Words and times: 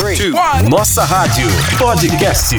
three, 0.00 0.16
two, 0.16 0.32
Nossa 0.68 1.04
Rádio 1.04 1.46
Podcast. 1.78 2.56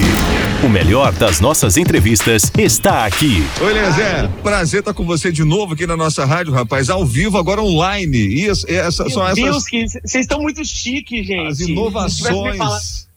O 0.64 0.68
melhor 0.68 1.12
das 1.12 1.40
nossas 1.40 1.76
entrevistas 1.76 2.52
está 2.56 3.04
aqui. 3.04 3.44
Oi, 3.60 3.72
Lezé. 3.72 4.28
Prazer 4.44 4.78
estar 4.80 4.94
com 4.94 5.04
você 5.04 5.32
de 5.32 5.42
novo 5.42 5.74
aqui 5.74 5.84
na 5.84 5.96
nossa 5.96 6.24
rádio, 6.24 6.52
rapaz. 6.52 6.88
Ao 6.88 7.04
vivo, 7.04 7.36
agora 7.36 7.60
online. 7.60 8.16
Isso, 8.16 8.64
essa, 8.70 9.02
Meu 9.02 9.12
são 9.12 9.24
essas. 9.24 9.42
Deus, 9.42 9.64
que 9.66 9.88
vocês 9.88 10.24
estão 10.24 10.40
muito 10.40 10.64
chiques, 10.64 11.26
gente. 11.26 11.48
As 11.48 11.60
inovações. 11.60 13.08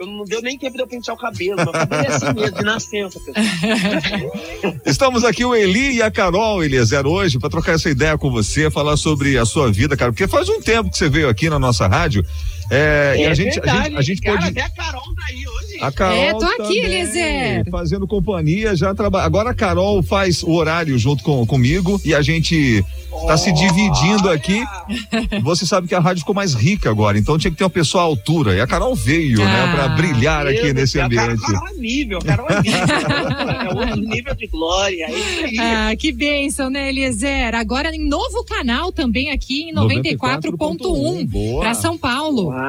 Eu 0.00 0.06
não 0.06 0.24
deu 0.24 0.40
nem 0.40 0.58
tempo 0.58 0.76
de 0.76 0.82
eu 0.82 0.86
pentear 0.88 1.14
o 1.14 1.20
cabelo. 1.20 1.56
Meu 1.56 1.70
cabelo 1.70 2.02
é 2.02 2.08
assim 2.08 2.32
mesmo, 2.34 2.56
de 2.56 2.64
nascença, 2.64 3.20
pessoal. 3.20 4.80
Estamos 4.84 5.22
aqui 5.24 5.44
o 5.44 5.54
Eli 5.54 5.96
e 5.96 6.02
a 6.02 6.10
Carol, 6.10 6.64
Eliezer, 6.64 7.06
hoje, 7.06 7.38
para 7.38 7.50
trocar 7.50 7.74
essa 7.74 7.88
ideia 7.90 8.16
com 8.16 8.30
você, 8.30 8.70
falar 8.70 8.96
sobre 8.96 9.36
a 9.36 9.44
sua 9.44 9.70
vida, 9.70 9.96
cara, 9.96 10.10
porque 10.10 10.26
faz 10.26 10.48
um 10.48 10.60
tempo 10.60 10.90
que 10.90 10.96
você 10.96 11.08
veio 11.08 11.28
aqui 11.28 11.50
na 11.50 11.58
nossa 11.58 11.86
rádio. 11.86 12.24
É, 12.70 13.16
e 13.18 13.26
a 13.26 13.34
gente, 13.34 13.60
a 13.60 13.82
gente, 13.84 13.96
a 13.96 14.02
gente 14.02 14.20
cara, 14.22 14.38
pode. 14.38 14.48
até 14.50 14.62
a 14.62 14.70
Carol 14.70 15.02
tá 15.14 15.22
aí 15.28 15.44
hoje. 15.48 15.78
A 15.80 15.90
Carol 15.90 16.16
É, 16.16 16.32
tô 16.34 16.44
aqui, 16.44 16.78
Eliezer. 16.78 17.68
Fazendo 17.70 18.06
companhia, 18.06 18.76
já 18.76 18.94
trabalha. 18.94 19.24
Agora 19.24 19.50
a 19.50 19.54
Carol 19.54 20.02
faz 20.02 20.42
o 20.42 20.52
horário 20.52 20.96
junto 20.98 21.24
com, 21.24 21.44
comigo 21.46 22.00
e 22.04 22.14
a 22.14 22.22
gente 22.22 22.84
tá 23.26 23.36
se 23.36 23.50
dividindo 23.52 24.28
aqui. 24.30 24.62
Você 25.42 25.66
sabe 25.66 25.88
que 25.88 25.94
a 25.94 26.00
rádio 26.00 26.20
ficou 26.20 26.34
mais 26.34 26.54
rica 26.54 26.88
agora, 26.90 27.18
então 27.18 27.36
tinha 27.38 27.50
que 27.50 27.56
ter 27.56 27.64
uma 27.64 27.70
pessoa 27.70 28.02
à 28.04 28.06
altura. 28.06 28.54
E 28.54 28.60
a 28.60 28.66
Carol 28.66 28.94
veio, 28.94 29.38
né, 29.38 29.64
Ah, 29.64 29.72
para 29.74 29.88
brilhar 29.88 30.46
aqui 30.46 30.60
Deus 30.62 30.74
nesse 30.74 30.98
Carol- 30.98 31.06
ambiente. 31.24 31.42
Carol 31.42 31.68
é 31.68 31.72
nível, 31.74 32.18
Carol 32.20 32.46
é 32.50 32.62
nível. 32.62 32.80
é 33.60 33.74
outro 33.74 33.96
nível 34.02 34.34
de 34.34 34.46
glória. 34.46 35.04
É 35.06 35.10
isso 35.18 35.44
aí. 35.44 35.58
Ah, 35.58 35.96
que 35.96 36.12
bênção, 36.12 36.70
né, 36.70 36.88
Eliezer? 36.90 37.54
Agora 37.54 37.94
em 37.94 38.06
novo 38.06 38.44
canal 38.44 38.92
também 38.92 39.30
aqui 39.30 39.70
em 39.70 39.74
94.1 39.74 41.26
Boa. 41.26 41.60
para 41.62 41.74
São 41.74 41.96
Paulo. 41.98 42.48
Uau, 42.48 42.59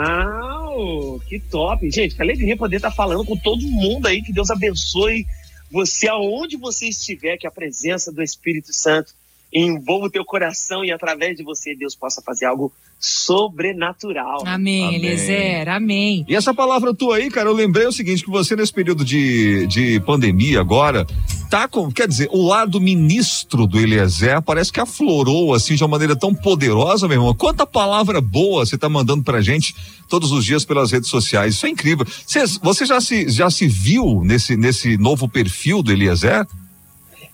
que 1.28 1.40
top. 1.40 1.90
Gente, 1.92 2.16
que 2.16 2.22
alegria 2.22 2.58
poder 2.58 2.78
estar 2.78 2.92
falando 2.92 3.26
com 3.26 3.38
todo 3.38 3.62
mundo 3.68 4.08
aí. 4.08 4.22
Que 4.22 4.34
Deus 4.34 4.50
abençoe 4.50 5.26
você 5.72 6.08
aonde 6.08 6.58
você 6.58 6.88
estiver, 6.90 7.38
que 7.38 7.48
a 7.48 7.52
presença 7.52 8.12
do 8.12 8.22
Espírito 8.22 8.74
Santo 8.74 9.14
envolva 9.54 10.08
o 10.08 10.10
teu 10.10 10.24
coração 10.24 10.84
e 10.84 10.92
através 10.92 11.38
de 11.38 11.44
você 11.44 11.76
Deus 11.76 11.94
possa 11.96 12.22
fazer 12.22 12.46
algo 12.46 12.72
sobrenatural. 13.00 14.44
Amém, 14.46 14.86
Amém. 14.86 14.96
Eliezer, 14.96 15.68
amém. 15.68 16.26
E 16.28 16.36
essa 16.36 16.54
palavra 16.54 16.94
tua 16.94 17.18
aí, 17.18 17.30
cara, 17.30 17.50
eu 17.50 17.54
lembrei 17.54 17.86
o 17.86 17.92
seguinte, 17.92 18.24
que 18.24 18.30
você 18.30 18.56
nesse 18.56 18.72
período 18.72 19.04
de, 19.04 19.68
de 19.68 20.00
pandemia 20.02 20.62
agora, 20.62 21.06
tá 21.52 21.68
com, 21.68 21.92
quer 21.92 22.08
dizer, 22.08 22.30
o 22.32 22.48
lado 22.48 22.80
ministro 22.80 23.68
do 23.68 23.78
Eliezer 23.78 24.42
parece 24.42 24.72
que 24.72 24.80
aflorou 24.80 25.54
assim 25.54 25.76
de 25.76 25.84
uma 25.84 25.90
maneira 25.90 26.16
tão 26.16 26.34
poderosa, 26.34 27.10
meu 27.10 27.18
irmão. 27.18 27.36
Quanta 27.36 27.68
palavra 27.68 28.22
boa 28.22 28.66
você 28.66 28.78
tá 28.78 28.88
mandando 28.88 29.22
pra 29.22 29.42
gente 29.42 29.76
todos 30.08 30.32
os 30.32 30.46
dias 30.46 30.64
pelas 30.64 30.94
redes 30.94 31.10
sociais. 31.10 31.56
Isso 31.56 31.66
é 31.66 31.70
incrível. 31.70 32.06
Você, 32.26 32.46
você 32.62 32.86
já 32.86 33.02
se 33.02 33.30
já 33.30 33.50
se 33.50 33.68
viu 33.68 34.22
nesse 34.24 34.56
nesse 34.56 34.98
novo 34.98 35.28
perfil 35.28 35.84
do 35.84 35.92
Eliezer? 35.92 36.48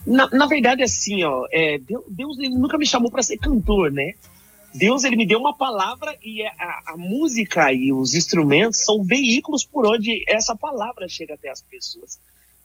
Na, 0.03 0.27
na 0.31 0.47
verdade, 0.47 0.81
assim, 0.81 1.23
ó, 1.23 1.45
é, 1.51 1.77
Deus, 1.77 2.03
Deus 2.09 2.39
ele 2.39 2.55
nunca 2.55 2.75
me 2.75 2.87
chamou 2.87 3.11
para 3.11 3.21
ser 3.21 3.37
cantor, 3.37 3.91
né? 3.91 4.13
Deus 4.73 5.03
ele 5.03 5.15
me 5.15 5.27
deu 5.27 5.37
uma 5.37 5.55
palavra 5.55 6.17
e 6.23 6.41
é, 6.41 6.47
a, 6.57 6.93
a 6.93 6.97
música 6.97 7.71
e 7.71 7.93
os 7.93 8.15
instrumentos 8.15 8.83
são 8.83 9.03
veículos 9.03 9.63
por 9.63 9.85
onde 9.85 10.23
essa 10.27 10.55
palavra 10.55 11.07
chega 11.07 11.35
até 11.35 11.51
as 11.51 11.61
pessoas. 11.61 12.17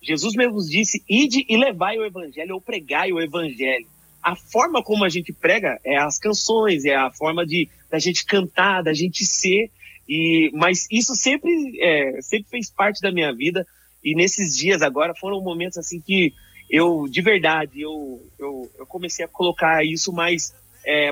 Jesus 0.02 0.34
mesmo 0.34 0.58
disse: 0.58 1.02
ide 1.08 1.44
e 1.48 1.56
levai 1.56 1.98
o 1.98 2.04
evangelho 2.04 2.54
ou 2.54 2.60
pregai 2.60 3.12
o 3.12 3.20
evangelho. 3.20 3.86
A 4.22 4.36
forma 4.36 4.82
como 4.82 5.04
a 5.04 5.08
gente 5.08 5.32
prega 5.32 5.78
é 5.84 5.96
as 5.96 6.18
canções, 6.18 6.84
é 6.84 6.94
a 6.94 7.10
forma 7.10 7.46
de 7.46 7.68
da 7.90 7.98
gente 7.98 8.24
cantar, 8.24 8.82
da 8.82 8.92
gente 8.92 9.24
ser. 9.24 9.70
E 10.08 10.50
mas 10.54 10.86
isso 10.90 11.14
sempre 11.14 11.50
é, 11.80 12.20
sempre 12.20 12.50
fez 12.50 12.70
parte 12.70 13.00
da 13.00 13.12
minha 13.12 13.32
vida. 13.32 13.66
E 14.04 14.14
nesses 14.14 14.56
dias 14.56 14.82
agora 14.82 15.14
foram 15.14 15.40
momentos 15.40 15.78
assim 15.78 16.00
que 16.00 16.32
eu 16.68 17.06
de 17.08 17.20
verdade 17.20 17.80
eu, 17.80 18.20
eu, 18.38 18.70
eu 18.78 18.86
comecei 18.86 19.24
a 19.24 19.28
colocar 19.28 19.84
isso 19.84 20.12
mais 20.12 20.52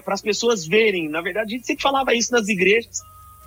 para 0.04 0.14
as 0.14 0.22
pessoas 0.22 0.66
verem. 0.66 1.08
Na 1.08 1.20
verdade, 1.20 1.54
a 1.54 1.56
gente 1.56 1.66
sempre 1.66 1.82
falava 1.82 2.14
isso 2.14 2.32
nas 2.32 2.48
igrejas, 2.48 3.02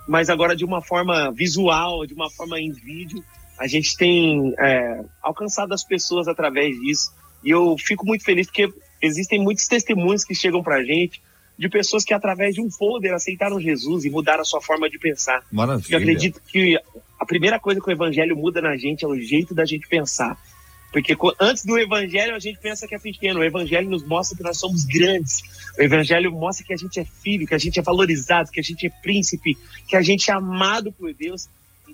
mas 0.07 0.29
agora 0.29 0.55
de 0.55 0.65
uma 0.65 0.81
forma 0.81 1.31
visual, 1.31 2.05
de 2.05 2.13
uma 2.13 2.29
forma 2.29 2.59
em 2.59 2.71
vídeo, 2.71 3.23
a 3.57 3.67
gente 3.67 3.95
tem 3.95 4.53
é, 4.57 5.03
alcançado 5.21 5.73
as 5.73 5.83
pessoas 5.83 6.27
através 6.27 6.79
disso. 6.79 7.13
E 7.43 7.49
eu 7.49 7.75
fico 7.77 8.05
muito 8.05 8.23
feliz 8.23 8.47
porque 8.47 8.71
existem 9.01 9.39
muitos 9.39 9.67
testemunhos 9.67 10.23
que 10.23 10.33
chegam 10.33 10.63
para 10.63 10.77
a 10.77 10.83
gente 10.83 11.21
de 11.57 11.69
pessoas 11.69 12.03
que 12.03 12.13
através 12.13 12.55
de 12.55 12.61
um 12.61 12.69
folder 12.69 13.13
aceitaram 13.13 13.59
Jesus 13.59 14.05
e 14.05 14.09
mudaram 14.09 14.41
a 14.41 14.45
sua 14.45 14.61
forma 14.61 14.89
de 14.89 14.97
pensar. 14.97 15.37
Eu 15.37 15.57
Maravilha. 15.57 15.97
acredito 15.97 16.41
que 16.47 16.79
a 17.19 17.25
primeira 17.25 17.59
coisa 17.59 17.79
que 17.79 17.87
o 17.87 17.91
evangelho 17.91 18.35
muda 18.35 18.61
na 18.61 18.75
gente 18.75 19.05
é 19.05 19.07
o 19.07 19.19
jeito 19.19 19.53
da 19.53 19.65
gente 19.65 19.87
pensar. 19.87 20.37
Porque 20.91 21.17
antes 21.39 21.65
do 21.65 21.77
evangelho 21.77 22.35
a 22.35 22.39
gente 22.39 22.59
pensa 22.59 22.87
que 22.87 22.93
é 22.93 22.99
pequeno, 22.99 23.39
o 23.39 23.43
evangelho 23.43 23.89
nos 23.89 24.05
mostra 24.05 24.37
que 24.37 24.43
nós 24.43 24.57
somos 24.59 24.85
grandes. 24.85 25.41
O 25.77 25.81
evangelho 25.81 26.31
mostra 26.31 26.65
que 26.65 26.73
a 26.73 26.77
gente 26.77 26.99
é 26.99 27.05
filho, 27.05 27.47
que 27.47 27.55
a 27.55 27.57
gente 27.57 27.79
é 27.79 27.81
valorizado, 27.81 28.51
que 28.51 28.59
a 28.59 28.63
gente 28.63 28.85
é 28.85 28.89
príncipe, 29.01 29.57
que 29.87 29.95
a 29.95 30.01
gente 30.01 30.29
é 30.29 30.33
amado 30.33 30.91
por 30.91 31.11
Deus. 31.13 31.49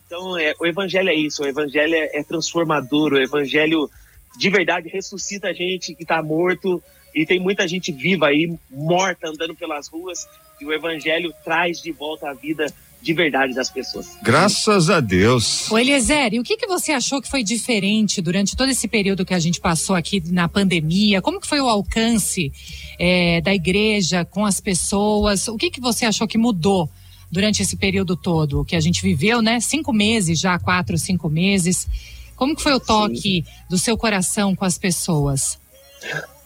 Então, 0.10 0.36
é, 0.40 0.56
o 0.60 0.66
evangelho 0.66 1.08
é 1.08 1.14
isso, 1.14 1.44
o 1.44 1.48
evangelho 1.48 1.94
é, 1.94 2.18
é 2.18 2.24
transformador, 2.24 3.14
o 3.14 3.22
evangelho 3.22 3.88
de 4.36 4.50
verdade 4.50 4.90
ressuscita 4.90 5.50
a 5.50 5.54
gente 5.54 5.94
que 5.94 6.02
está 6.02 6.24
morto 6.24 6.82
e 7.14 7.28
tem 7.28 7.40
muita 7.40 7.68
gente 7.68 7.92
viva 7.92 8.26
aí, 8.26 8.52
morta, 8.72 9.30
andando 9.30 9.54
pelas 9.54 9.88
ruas, 9.88 10.28
e 10.60 10.66
o 10.66 10.74
evangelho 10.74 11.32
traz 11.46 11.80
de 11.80 11.92
volta 11.92 12.28
a 12.28 12.34
vida 12.34 12.74
de 13.00 13.14
verdade 13.14 13.54
das 13.54 13.70
pessoas. 13.70 14.18
Graças 14.24 14.90
a 14.90 15.00
Deus. 15.00 15.70
Ô, 15.70 15.78
Eliezer, 15.78 16.34
e 16.34 16.40
o 16.40 16.44
que, 16.44 16.58
que 16.58 16.66
você 16.66 16.92
achou 16.92 17.22
que 17.22 17.30
foi 17.30 17.44
diferente 17.44 18.20
durante 18.20 18.56
todo 18.56 18.70
esse 18.70 18.88
período 18.88 19.24
que 19.24 19.36
a 19.36 19.40
gente 19.40 19.62
passou 19.62 19.96
aqui 19.96 20.24
na 20.26 20.50
pandemia? 20.50 21.22
Como 21.22 21.40
que 21.40 21.46
foi 21.46 21.62
o 21.62 21.70
alcance 21.70 22.52
é, 22.98 23.42
da 23.42 23.54
igreja 23.54 24.26
com 24.26 24.44
as 24.44 24.60
pessoas? 24.60 25.48
O 25.48 25.56
que, 25.56 25.70
que 25.70 25.80
você 25.80 26.04
achou 26.08 26.28
que 26.28 26.38
mudou 26.38 26.90
durante 27.32 27.62
esse 27.62 27.78
período 27.78 28.16
todo 28.16 28.66
que 28.66 28.76
a 28.76 28.80
gente 28.80 29.02
viveu, 29.02 29.42
né? 29.42 29.60
Cinco 29.60 29.94
meses 29.94 30.40
já, 30.40 30.58
quatro, 30.58 30.98
cinco 30.98 31.30
meses. 31.30 31.88
Como 32.36 32.56
que 32.56 32.64
foi 32.64 32.74
o 32.74 32.80
toque 32.80 33.46
do 33.70 33.78
seu 33.78 33.98
coração 33.98 34.56
com 34.56 34.66
as 34.66 34.78
pessoas? 34.78 35.60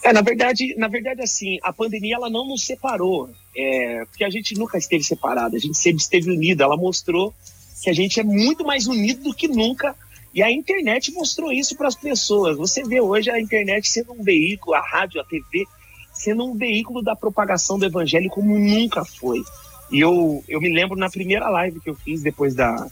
É, 0.03 0.11
na 0.11 0.21
verdade, 0.21 0.75
na 0.75 0.87
verdade, 0.87 1.21
assim, 1.21 1.59
a 1.63 1.71
pandemia 1.71 2.15
ela 2.15 2.29
não 2.29 2.47
nos 2.47 2.65
separou, 2.65 3.29
é, 3.55 4.03
porque 4.05 4.23
a 4.23 4.29
gente 4.29 4.53
nunca 4.55 4.77
esteve 4.77 5.03
separado, 5.03 5.55
a 5.55 5.59
gente 5.59 5.77
sempre 5.77 6.01
esteve 6.01 6.29
unido. 6.29 6.61
Ela 6.61 6.75
mostrou 6.75 7.33
que 7.81 7.89
a 7.89 7.93
gente 7.93 8.19
é 8.19 8.23
muito 8.23 8.65
mais 8.65 8.87
unido 8.87 9.23
do 9.23 9.33
que 9.33 9.47
nunca. 9.47 9.95
E 10.33 10.41
a 10.41 10.51
internet 10.51 11.11
mostrou 11.11 11.51
isso 11.51 11.77
para 11.77 11.87
as 11.87 11.95
pessoas. 11.95 12.57
Você 12.57 12.83
vê 12.83 12.99
hoje 12.99 13.29
a 13.29 13.39
internet 13.39 13.87
sendo 13.87 14.13
um 14.13 14.23
veículo, 14.23 14.75
a 14.75 14.81
rádio, 14.81 15.21
a 15.21 15.23
TV, 15.23 15.65
sendo 16.11 16.43
um 16.43 16.55
veículo 16.55 17.03
da 17.03 17.15
propagação 17.15 17.77
do 17.77 17.85
evangelho 17.85 18.29
como 18.29 18.57
nunca 18.57 19.05
foi. 19.05 19.43
E 19.91 19.99
eu, 19.99 20.43
eu 20.47 20.59
me 20.59 20.73
lembro 20.73 20.97
na 20.97 21.09
primeira 21.09 21.49
live 21.49 21.79
que 21.79 21.89
eu 21.89 21.95
fiz 21.95 22.21
depois 22.21 22.55
da. 22.55 22.87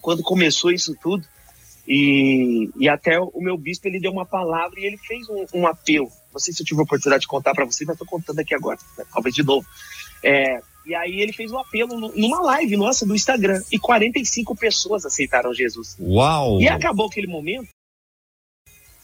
Quando 0.00 0.22
começou 0.22 0.72
isso 0.72 0.96
tudo, 1.00 1.24
e, 1.86 2.70
e 2.76 2.88
até 2.88 3.20
o 3.20 3.40
meu 3.40 3.56
bispo 3.56 3.88
ele 3.88 4.00
deu 4.00 4.12
uma 4.12 4.26
palavra 4.26 4.78
e 4.80 4.84
ele 4.84 4.96
fez 4.96 5.28
um, 5.28 5.46
um 5.54 5.66
apelo. 5.66 6.10
Não 6.32 6.40
sei 6.40 6.54
se 6.54 6.62
eu 6.62 6.66
tive 6.66 6.80
a 6.80 6.84
oportunidade 6.84 7.22
de 7.22 7.28
contar 7.28 7.54
para 7.54 7.64
vocês, 7.64 7.86
mas 7.86 7.94
estou 7.94 8.06
contando 8.06 8.38
aqui 8.38 8.54
agora, 8.54 8.78
né? 8.96 9.04
talvez 9.12 9.34
de 9.34 9.42
novo. 9.42 9.66
É, 10.22 10.60
e 10.86 10.94
aí 10.94 11.20
ele 11.20 11.32
fez 11.32 11.52
um 11.52 11.58
apelo 11.58 12.10
numa 12.16 12.40
live 12.40 12.76
nossa 12.76 13.04
do 13.04 13.14
Instagram 13.14 13.62
e 13.70 13.78
45 13.78 14.56
pessoas 14.56 15.04
aceitaram 15.04 15.52
Jesus. 15.52 15.96
Uau. 16.00 16.60
E 16.60 16.68
acabou 16.68 17.06
aquele 17.06 17.26
momento. 17.26 17.68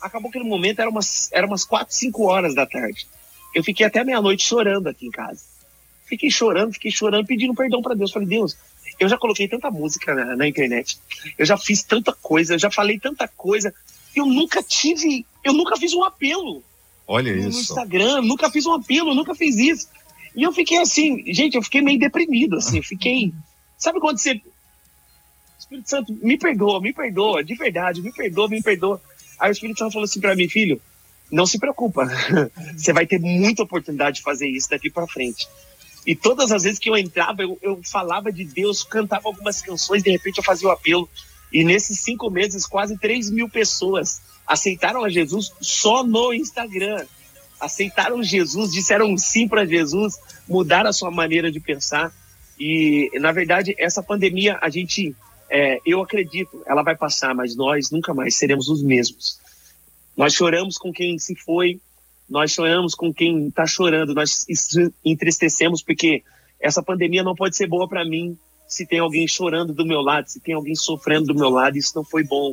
Acabou 0.00 0.28
aquele 0.28 0.44
momento, 0.44 0.81
era 0.81 0.88
umas, 0.88 1.31
era 1.32 1.47
umas 1.47 1.65
4, 1.65 1.93
5 1.93 2.25
horas 2.25 2.55
da 2.55 2.65
tarde. 2.65 3.06
Eu 3.55 3.65
fiquei 3.65 3.84
até 3.84 4.05
meia-noite 4.05 4.44
chorando 4.44 4.87
aqui 4.87 5.06
em 5.06 5.10
casa. 5.10 5.43
Fiquei 6.09 6.31
chorando, 6.31 6.73
fiquei 6.73 6.91
chorando, 6.91 7.27
pedindo 7.27 7.55
perdão 7.55 7.83
para 7.83 7.95
Deus. 7.95 8.11
Falei, 8.11 8.29
Deus, 8.29 8.57
eu 8.99 9.09
já 9.09 9.19
coloquei 9.19 9.47
tanta 9.47 9.71
música 9.71 10.15
na, 10.15 10.37
na 10.37 10.49
internet. 10.49 10.99
Eu 11.37 11.44
já 11.44 11.56
fiz 11.56 11.82
tanta 11.82 12.12
coisa, 12.12 12.55
eu 12.55 12.59
já 12.59 12.71
falei 12.71 12.99
tanta 12.99 13.29
coisa. 13.29 13.73
Eu 14.15 14.27
nunca 14.27 14.62
tive, 14.62 15.25
eu 15.44 15.53
nunca 15.53 15.77
fiz 15.77 15.93
um 15.93 16.03
apelo 16.03 16.62
Olha 17.06 17.35
no 17.35 17.49
isso. 17.49 17.61
Instagram, 17.61 18.23
nunca 18.23 18.50
fiz 18.50 18.67
um 18.67 18.75
apelo, 18.75 19.15
nunca 19.15 19.35
fiz 19.35 19.56
isso. 19.56 19.88
E 20.35 20.43
eu 20.43 20.53
fiquei 20.53 20.79
assim, 20.79 21.25
gente, 21.32 21.56
eu 21.56 21.62
fiquei 21.62 21.81
meio 21.81 21.99
deprimido, 21.99 22.56
assim, 22.56 22.82
fiquei. 22.82 23.32
Sabe 23.79 23.99
quando 23.99 24.19
você. 24.19 24.41
Espírito 25.59 25.88
Santo, 25.88 26.12
me 26.23 26.37
perdoa, 26.37 26.81
me 26.81 26.93
perdoa, 26.93 27.43
de 27.43 27.55
verdade, 27.55 28.03
me 28.03 28.12
perdoa, 28.12 28.49
me 28.49 28.62
perdoa. 28.62 29.00
Aí 29.38 29.50
o 29.50 29.53
Espírito 29.53 29.79
Santo 29.79 29.93
falou 29.93 30.05
assim 30.05 30.21
pra 30.21 30.37
mim, 30.37 30.49
filho, 30.49 30.81
não 31.31 31.47
se 31.47 31.59
preocupa, 31.59 32.06
você 32.77 32.93
vai 32.93 33.06
ter 33.06 33.19
muita 33.19 33.62
oportunidade 33.62 34.17
de 34.17 34.23
fazer 34.23 34.49
isso 34.49 34.71
daqui 34.71 34.91
pra 34.91 35.06
frente. 35.06 35.49
E 36.06 36.17
todas 36.17 36.50
as 36.53 36.62
vezes 36.62 36.79
que 36.79 36.89
eu 36.89 36.97
entrava, 36.97 37.43
eu, 37.43 37.59
eu 37.61 37.81
falava 37.85 38.33
de 38.33 38.45
Deus, 38.45 38.83
cantava 38.83 39.29
algumas 39.29 39.61
canções, 39.61 40.03
de 40.03 40.11
repente 40.11 40.39
eu 40.39 40.45
fazia 40.45 40.69
o 40.69 40.71
apelo. 40.71 41.09
E 41.53 41.65
nesses 41.65 42.00
cinco 42.00 42.31
meses, 42.31 42.67
quase 42.67 42.97
3 42.99 43.31
mil 43.31 43.49
pessoas 43.49 44.21
aceitaram 44.47 45.05
a 45.05 45.11
Jesus 45.11 45.53
só 45.61 46.03
no 46.05 46.33
Instagram. 46.33 47.05
Aceitaram 47.61 48.23
Jesus, 48.23 48.73
disseram 48.73 49.17
sim 49.19 49.49
para 49.49 49.67
Jesus, 49.67 50.15
mudaram 50.49 50.91
a 50.91 50.93
sua 50.93 51.11
maneira 51.11 51.50
de 51.50 51.61
pensar. 51.61 52.12
E, 52.59 53.11
na 53.21 53.33
verdade, 53.33 53.75
essa 53.79 54.03
pandemia, 54.03 54.59
a 54.61 54.69
gente, 54.69 55.15
é, 55.51 55.81
eu 55.85 56.01
acredito, 56.01 56.62
ela 56.67 56.83
vai 56.83 56.97
passar, 56.97 57.35
mas 57.35 57.56
nós 57.56 57.91
nunca 57.91 58.15
mais 58.15 58.37
seremos 58.37 58.69
os 58.69 58.83
mesmos. 58.83 59.41
Nós 60.17 60.35
choramos 60.35 60.77
com 60.77 60.93
quem 60.93 61.19
se 61.19 61.35
foi, 61.35 61.81
nós 62.29 62.51
choramos 62.51 62.95
com 62.95 63.13
quem 63.13 63.49
está 63.49 63.67
chorando, 63.67 64.15
nós 64.15 64.45
entristecemos 65.05 65.83
porque 65.83 66.23
essa 66.61 66.83
pandemia 66.83 67.23
não 67.23 67.35
pode 67.35 67.57
ser 67.57 67.67
boa 67.67 67.89
para 67.89 68.05
mim 68.05 68.37
se 68.69 68.87
tem 68.87 68.99
alguém 68.99 69.27
chorando 69.27 69.73
do 69.73 69.87
meu 69.87 70.03
lado, 70.03 70.29
se 70.29 70.41
tem 70.41 70.55
alguém 70.55 70.75
sofrendo 70.75 71.29
do 71.29 71.35
meu 71.35 71.49
lado, 71.49 71.79
isso 71.79 71.93
não 71.97 72.05
foi 72.05 72.23
bom 72.23 72.53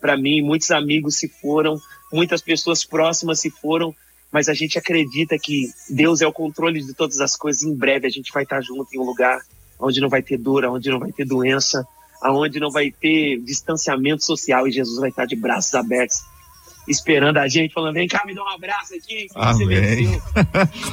para 0.00 0.16
mim. 0.16 0.42
Muitos 0.42 0.72
amigos 0.72 1.16
se 1.16 1.28
foram, 1.28 1.80
muitas 2.12 2.42
pessoas 2.42 2.84
próximas 2.84 3.38
se 3.38 3.48
foram, 3.48 3.94
mas 4.32 4.48
a 4.48 4.54
gente 4.54 4.76
acredita 4.76 5.38
que 5.38 5.70
Deus 5.88 6.20
é 6.20 6.26
o 6.26 6.32
controle 6.32 6.82
de 6.82 6.92
todas 6.94 7.20
as 7.20 7.36
coisas. 7.36 7.62
Em 7.62 7.74
breve 7.74 8.08
a 8.08 8.10
gente 8.10 8.32
vai 8.32 8.42
estar 8.42 8.60
junto 8.60 8.92
em 8.92 8.98
um 8.98 9.04
lugar 9.04 9.40
onde 9.78 10.00
não 10.00 10.08
vai 10.08 10.22
ter 10.22 10.36
dor, 10.36 10.64
onde 10.64 10.90
não 10.90 10.98
vai 10.98 11.12
ter 11.12 11.24
doença, 11.24 11.86
aonde 12.20 12.58
não 12.58 12.70
vai 12.70 12.90
ter 12.90 13.38
distanciamento 13.40 14.24
social 14.24 14.66
e 14.66 14.72
Jesus 14.72 14.98
vai 14.98 15.10
estar 15.10 15.26
de 15.26 15.36
braços 15.36 15.74
abertos 15.74 16.22
esperando 16.88 17.38
a 17.38 17.48
gente, 17.48 17.72
falando: 17.72 17.94
vem 17.94 18.08
cá, 18.08 18.22
me 18.26 18.34
dá 18.34 18.42
um 18.42 18.48
abraço 18.48 18.94
aqui. 18.94 19.26
Amém. 19.34 20.20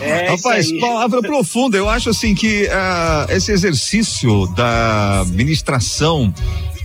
É 0.02 0.30
Rapaz, 0.30 0.72
palavra 0.80 1.22
profunda. 1.22 1.78
Eu 1.78 1.90
acho 1.90 2.10
assim 2.10 2.34
que 2.34 2.64
uh, 2.66 3.32
esse 3.32 3.52
exercício 3.52 4.48
da 4.56 5.24
ministração 5.28 6.34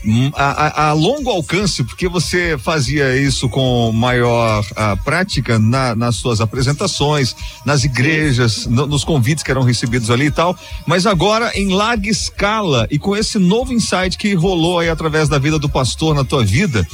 hum, 0.05 0.31
a, 0.35 0.45
a, 0.45 0.89
a, 0.89 0.93
longo 0.93 1.31
alcance, 1.31 1.85
porque 1.85 2.09
você 2.09 2.59
fazia 2.59 3.17
isso 3.17 3.49
com 3.49 3.93
maior 3.93 4.65
uh, 4.73 5.03
prática 5.05 5.59
na, 5.59 5.95
nas 5.95 6.17
suas 6.17 6.41
apresentações, 6.41 7.35
nas 7.65 7.85
igrejas, 7.85 8.67
no, 8.67 8.87
nos 8.87 9.05
convites 9.05 9.43
que 9.43 9.51
eram 9.51 9.63
recebidos 9.63 10.11
ali 10.11 10.27
e 10.27 10.31
tal, 10.31 10.57
mas 10.87 11.07
agora 11.07 11.53
em 11.55 11.73
larga 11.73 12.09
escala 12.09 12.87
e 12.91 12.99
com 12.99 13.17
esse 13.17 13.39
novo 13.39 13.73
insight 13.73 14.19
que 14.19 14.35
rolou 14.35 14.81
aí 14.81 14.89
através 14.89 15.29
da 15.29 15.39
vida 15.39 15.59
do 15.59 15.69
pastor 15.69 16.15
na 16.15 16.25
tua 16.25 16.45
vida, 16.45 16.87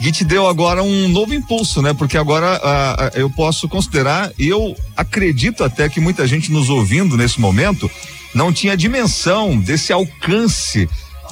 e 0.00 0.12
te 0.12 0.24
deu 0.24 0.46
agora 0.46 0.82
um 0.82 1.08
novo 1.08 1.34
impulso, 1.34 1.80
né? 1.80 1.94
Porque 1.94 2.18
agora 2.18 2.60
ah, 2.62 3.10
eu 3.14 3.30
posso 3.30 3.68
considerar, 3.68 4.30
eu 4.38 4.76
acredito 4.96 5.64
até 5.64 5.88
que 5.88 6.00
muita 6.00 6.26
gente 6.26 6.52
nos 6.52 6.68
ouvindo 6.68 7.16
nesse 7.16 7.40
momento 7.40 7.90
não 8.34 8.52
tinha 8.52 8.76
dimensão 8.76 9.56
desse 9.56 9.92
alcance. 9.92 10.88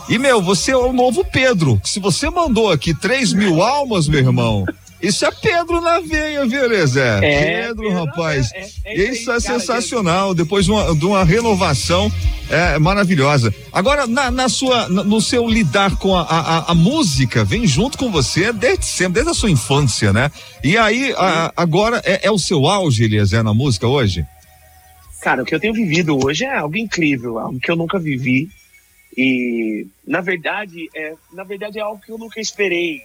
E, 0.09 0.19
meu, 0.19 0.43
você 0.43 0.71
é 0.71 0.77
o 0.77 0.93
novo 0.93 1.25
Pedro. 1.25 1.81
Se 1.85 1.99
você 1.99 2.29
mandou 2.29 2.71
aqui 2.71 2.95
3 2.95 3.33
mil 3.33 3.63
almas, 3.63 4.07
meu 4.09 4.21
irmão, 4.21 4.67
isso 5.05 5.27
é 5.27 5.31
Pedro 5.31 5.81
na 5.83 6.01
veia, 6.01 6.47
viu, 6.47 6.65
Elezé? 6.65 7.19
É, 7.23 7.62
Pedro, 7.67 7.83
Pedro, 7.83 8.05
rapaz. 8.05 8.51
É, 8.53 8.71
é, 8.85 9.11
isso, 9.11 9.31
é 9.31 9.41
cara, 9.41 9.41
sensacional. 9.41 10.35
Depois 10.35 10.65
de 10.65 10.71
uma, 10.71 10.97
de 10.97 11.05
uma, 11.05 11.25
renovação 11.25 12.11
é, 12.49 12.79
maravilhosa. 12.79 13.55
Agora, 13.71 14.06
na, 14.06 14.31
na 14.31 14.49
sua, 14.49 14.89
no 14.89 15.21
seu 15.21 15.47
lidar 15.47 15.97
com 15.97 16.17
a, 16.17 16.23
a, 16.23 16.73
a, 16.73 16.75
música, 16.75 17.45
vem 17.45 17.67
junto 17.67 17.99
com 17.99 18.11
você 18.11 18.51
desde 18.53 18.87
sempre, 18.87 19.15
desde 19.15 19.31
a 19.31 19.35
sua 19.35 19.51
infância, 19.51 20.11
né? 20.12 20.31
E 20.62 20.77
aí, 20.79 21.12
a, 21.19 21.53
agora 21.55 22.01
é, 22.05 22.27
é, 22.27 22.31
o 22.31 22.39
seu 22.39 22.67
auge, 22.67 23.05
Eliezer, 23.05 23.43
na 23.43 23.53
música 23.53 23.87
hoje? 23.87 24.25
Cara, 25.21 25.43
o 25.43 25.45
que 25.45 25.55
eu 25.55 25.61
tenho 25.61 25.75
vivido 25.75 26.19
hoje 26.25 26.45
é 26.45 26.56
algo 26.56 26.77
incrível, 26.77 27.39
algo 27.39 27.61
que 27.61 27.71
eu 27.71 27.77
nunca 27.77 27.99
vivi. 27.99 28.49
E, 29.17 29.87
na 30.06 30.21
verdade, 30.21 30.89
é, 30.95 31.15
na 31.33 31.45
verdade 31.45 31.79
é 31.79 31.83
algo 31.83 32.03
que 32.05 32.11
eu 32.11 32.19
nunca 32.19 32.41
esperei 32.41 33.03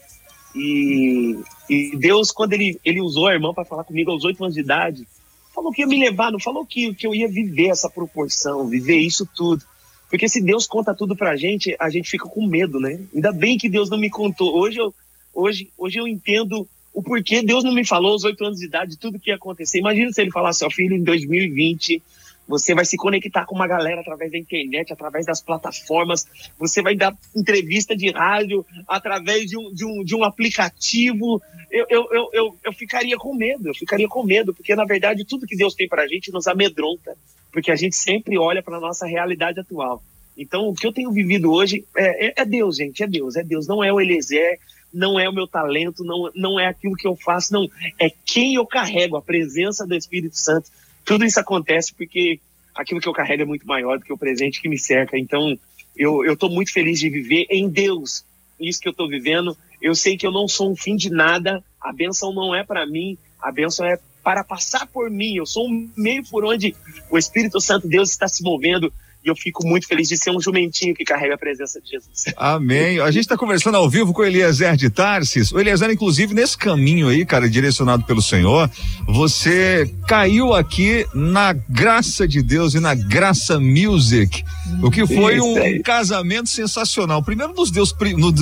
e, 0.56 1.40
e 1.70 1.96
Deus, 1.98 2.32
quando 2.32 2.54
ele, 2.54 2.80
ele 2.84 3.02
usou 3.02 3.28
a 3.28 3.34
irmã 3.34 3.54
para 3.54 3.66
falar 3.66 3.84
comigo 3.84 4.12
aos 4.12 4.24
oito 4.24 4.44
anos 4.44 4.56
de 4.56 4.62
idade, 4.62 5.08
falou 5.54 5.72
que 5.72 5.82
ia 5.82 5.88
me 5.88 6.00
levar, 6.00 6.32
não 6.32 6.40
falou 6.40 6.66
que, 6.66 6.94
que 6.94 7.06
eu 7.06 7.14
ia 7.14 7.28
viver 7.28 7.68
essa 7.68 7.90
proporção, 7.90 8.68
viver 8.68 8.98
isso 8.98 9.28
tudo. 9.36 9.64
Porque 10.10 10.28
se 10.28 10.42
Deus 10.42 10.66
conta 10.66 10.96
tudo 10.96 11.16
pra 11.16 11.36
gente, 11.36 11.76
a 11.80 11.90
gente 11.90 12.10
fica 12.10 12.28
com 12.28 12.48
medo, 12.48 12.80
né? 12.80 13.00
Ainda 13.14 13.32
bem 13.32 13.58
que 13.58 13.70
Deus 13.70 13.90
não 13.90 13.98
me 13.98 14.10
contou. 14.10 14.58
Hoje 14.58 14.80
eu, 14.80 14.94
hoje, 15.34 15.70
hoje 15.78 16.00
eu 16.00 16.08
entendo 16.08 16.68
o 16.92 17.04
porquê 17.04 17.44
Deus 17.44 17.64
não 17.64 17.74
me 17.74 17.86
falou 17.86 18.14
aos 18.14 18.24
oito 18.24 18.44
anos 18.44 18.60
de 18.60 18.66
idade 18.66 18.98
tudo 18.98 19.20
que 19.20 19.30
ia 19.30 19.36
acontecer. 19.36 19.78
Imagina 19.78 20.12
se 20.12 20.20
ele 20.22 20.32
falasse, 20.32 20.66
ó 20.66 20.70
filho, 20.70 20.96
em 20.96 21.04
2020 21.04 22.02
você 22.50 22.74
vai 22.74 22.84
se 22.84 22.98
conectar 22.98 23.46
com 23.46 23.54
uma 23.54 23.68
galera 23.68 24.02
através 24.02 24.32
da 24.32 24.38
internet, 24.40 24.92
através 24.92 25.24
das 25.24 25.40
plataformas, 25.40 26.26
você 26.58 26.82
vai 26.82 26.96
dar 26.96 27.16
entrevista 27.36 27.96
de 27.96 28.10
rádio 28.10 28.66
através 28.88 29.46
de 29.46 29.56
um, 29.56 29.72
de 29.72 29.86
um, 29.86 30.04
de 30.04 30.16
um 30.16 30.24
aplicativo. 30.24 31.40
Eu, 31.70 31.86
eu, 31.88 32.08
eu, 32.12 32.30
eu, 32.34 32.58
eu 32.66 32.74
ficaria 32.74 33.16
com 33.18 33.36
medo, 33.36 33.70
eu 33.70 33.76
ficaria 33.76 34.08
com 34.08 34.24
medo, 34.24 34.52
porque 34.52 34.76
na 34.76 34.84
verdade 34.84 35.24
tudo 35.24 35.46
que 35.46 35.56
Deus 35.56 35.76
tem 35.76 35.88
para 35.88 36.02
a 36.02 36.08
gente 36.08 36.32
nos 36.32 36.48
amedronta, 36.48 37.16
porque 37.52 37.70
a 37.70 37.76
gente 37.76 37.96
sempre 37.96 38.36
olha 38.36 38.64
para 38.64 38.78
a 38.78 38.82
nossa 38.82 39.06
realidade 39.06 39.60
atual. 39.60 40.02
Então, 40.36 40.70
o 40.70 40.74
que 40.74 40.88
eu 40.88 40.94
tenho 40.94 41.12
vivido 41.12 41.52
hoje 41.52 41.86
é, 41.96 42.28
é, 42.28 42.34
é, 42.38 42.46
Deus, 42.46 42.78
gente, 42.78 43.04
é 43.04 43.08
Deus, 43.08 43.36
é 43.36 43.44
Deus. 43.44 43.68
Não 43.68 43.84
é 43.84 43.94
o 43.94 44.02
Eliezer, 44.02 44.58
não 44.92 45.20
é 45.20 45.30
o 45.30 45.34
meu 45.34 45.46
talento, 45.46 46.04
não, 46.04 46.32
não 46.34 46.60
é 46.60 46.66
aquilo 46.66 46.96
que 46.96 47.08
eu 47.08 47.16
faço, 47.16 47.54
não. 47.54 47.68
É 48.00 48.10
quem 48.26 48.56
eu 48.56 48.66
carrego, 48.66 49.18
a 49.18 49.22
presença 49.22 49.86
do 49.86 49.94
Espírito 49.94 50.38
Santo 50.38 50.72
tudo 51.06 51.26
isso 51.26 51.40
acontece 51.40 51.94
porque 51.94 52.40
aquilo 52.76 53.02
que 53.02 53.08
eu 53.08 53.14
carrego 53.14 53.44
é 53.44 53.46
muito 53.46 53.68
maior 53.68 53.98
do 53.98 54.06
que 54.06 54.14
o 54.14 54.18
presente 54.18 54.62
que 54.62 54.70
me 54.70 54.78
cerca. 54.78 55.18
Então, 55.18 55.58
eu 55.96 56.32
estou 56.32 56.50
muito 56.50 56.72
feliz 56.72 57.00
de 57.00 57.10
viver 57.10 57.46
em 57.50 57.68
Deus 57.68 58.24
isso 58.60 58.80
que 58.80 58.88
eu 58.88 58.92
estou 58.92 59.08
vivendo. 59.08 59.58
Eu 59.82 59.96
sei 59.96 60.18
que 60.18 60.26
eu 60.26 60.32
não 60.32 60.48
sou 60.48 60.72
um 60.72 60.76
fim 60.76 60.96
de 60.96 61.10
nada, 61.10 61.64
a 61.80 61.94
bênção 61.94 62.34
não 62.34 62.54
é 62.54 62.64
para 62.64 62.86
mim, 62.86 63.18
a 63.42 63.52
bênção 63.52 63.86
é 63.86 63.98
para 64.24 64.44
passar 64.44 64.88
por 64.88 65.10
mim. 65.10 65.36
Eu 65.36 65.46
sou 65.46 65.68
um 65.68 65.90
meio 65.96 66.24
por 66.30 66.46
onde 66.46 66.76
o 67.10 67.18
Espírito 67.18 67.60
Santo 67.60 67.88
Deus 67.88 68.12
está 68.12 68.28
se 68.28 68.44
movendo 68.44 68.94
e 69.24 69.28
eu 69.28 69.36
fico 69.36 69.68
muito 69.68 69.86
feliz 69.86 70.08
de 70.08 70.18
ser 70.18 70.32
um 70.32 70.40
jumentinho 70.40 70.96
que 70.96 71.04
carrega 71.04 71.36
a 71.36 71.38
presença 71.38 71.82
de 71.82 71.90
Jesus. 71.90 72.26
Amém. 72.38 73.00
A 73.00 73.12
gente 73.12 73.24
está 73.24 73.38
conversando 73.38 73.76
ao 73.76 73.90
vivo 73.90 74.14
com 74.14 74.22
o 74.22 74.26
Eliezer 74.26 74.78
de 74.78 74.90
Tarsis. 74.90 75.52
O 75.52 75.60
Eliezer, 75.60 75.90
inclusive, 75.92 76.34
nesse 76.34 76.58
caminho 76.58 77.10
aí, 77.10 77.26
cara, 77.26 77.50
direcionado 77.50 78.06
pelo 78.06 78.22
Senhor, 78.22 78.70
você 79.06 79.94
caiu 80.08 80.54
aqui 80.54 81.06
na 81.14 81.52
graça 81.52 82.26
de 82.26 82.42
Deus 82.42 82.74
e 82.76 82.80
na 82.80 82.96
graça 82.96 83.60
music, 83.60 84.44
o 84.82 84.90
que 84.90 85.06
foi 85.06 85.42
um 85.42 85.82
casamento 85.82 86.50
sensacional. 86.50 87.22
Primeiro 87.22 87.54
nos 87.54 87.72
deu, 87.72 87.84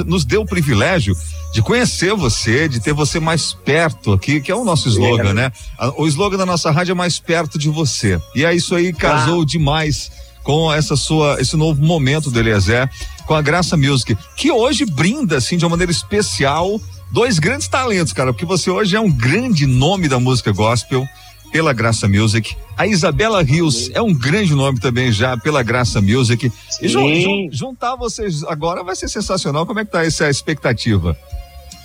nos 0.05 0.23
deu 0.25 0.41
o 0.41 0.45
privilégio 0.45 1.15
de 1.53 1.61
conhecer 1.61 2.13
você, 2.13 2.69
de 2.69 2.79
ter 2.79 2.93
você 2.93 3.19
mais 3.19 3.51
perto 3.51 4.13
aqui, 4.13 4.39
que 4.39 4.51
é 4.51 4.55
o 4.55 4.63
nosso 4.63 4.87
slogan, 4.89 5.31
é. 5.31 5.33
né? 5.33 5.51
O 5.97 6.05
slogan 6.05 6.37
da 6.37 6.45
nossa 6.45 6.69
rádio 6.69 6.91
é 6.91 6.95
mais 6.95 7.19
perto 7.19 7.57
de 7.57 7.67
você. 7.67 8.21
E 8.35 8.45
é 8.45 8.53
isso 8.53 8.75
aí 8.75 8.93
casou 8.93 9.41
ah. 9.41 9.45
demais 9.45 10.11
com 10.47 10.73
essa 10.73 10.95
sua, 10.95 11.41
esse 11.41 11.57
novo 11.57 11.83
momento 11.83 12.31
do 12.31 12.39
Eliezer, 12.39 12.89
com 13.25 13.33
a 13.33 13.41
Graça 13.41 13.75
Music, 13.75 14.17
que 14.37 14.49
hoje 14.49 14.85
brinda, 14.85 15.35
assim, 15.35 15.57
de 15.57 15.65
uma 15.65 15.71
maneira 15.71 15.91
especial, 15.91 16.79
dois 17.11 17.37
grandes 17.37 17.67
talentos, 17.67 18.13
cara, 18.13 18.31
porque 18.31 18.45
você 18.45 18.71
hoje 18.71 18.95
é 18.95 18.99
um 18.99 19.11
grande 19.11 19.65
nome 19.65 20.07
da 20.07 20.21
música 20.21 20.53
gospel 20.53 21.05
pela 21.51 21.73
Graça 21.73 22.07
Music. 22.07 22.55
A 22.77 22.87
Isabela 22.87 23.43
Rios 23.43 23.91
é 23.93 24.01
um 24.01 24.13
grande 24.13 24.55
nome 24.55 24.79
também 24.79 25.11
já 25.11 25.35
pela 25.35 25.61
Graça 25.61 25.99
Music. 25.99 26.49
Sim. 26.69 26.85
E 26.85 26.87
jun, 26.87 27.15
jun, 27.15 27.49
juntar 27.51 27.97
vocês 27.97 28.41
agora 28.45 28.85
vai 28.85 28.95
ser 28.95 29.09
sensacional. 29.09 29.65
Como 29.65 29.81
é 29.81 29.83
que 29.83 29.91
tá 29.91 30.05
essa 30.05 30.29
expectativa? 30.29 31.17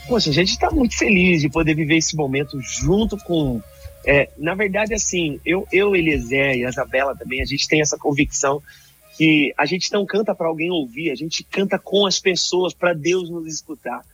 Poxa, 0.07 0.31
a 0.31 0.33
gente 0.33 0.51
está 0.51 0.71
muito 0.71 0.97
feliz 0.97 1.41
de 1.41 1.49
poder 1.49 1.75
viver 1.75 1.97
esse 1.97 2.15
momento 2.15 2.61
junto 2.61 3.17
com 3.17 3.61
é, 4.05 4.31
na 4.37 4.55
verdade, 4.55 4.95
assim, 4.95 5.41
eu, 5.45 5.67
eu, 5.73 5.95
Eliezer 5.95 6.57
e 6.57 6.65
a 6.65 6.69
Isabela 6.69 7.17
também, 7.17 7.41
a 7.41 7.45
gente 7.45 7.69
tem 7.69 7.81
essa 7.81 7.97
convicção 7.97 8.63
que 9.17 9.53
a 9.57 9.67
gente 9.67 9.93
não 9.93 10.07
canta 10.07 10.35
para 10.35 10.49
alguém 10.49 10.71
ouvir, 10.71 11.11
a 11.11 11.15
gente 11.15 11.45
canta 11.45 11.79
com 11.79 12.07
as 12.07 12.19
pessoas 12.19 12.73
para 12.73 12.93
Deus 12.93 13.31
nos 13.31 13.47
escutar. 13.47 14.05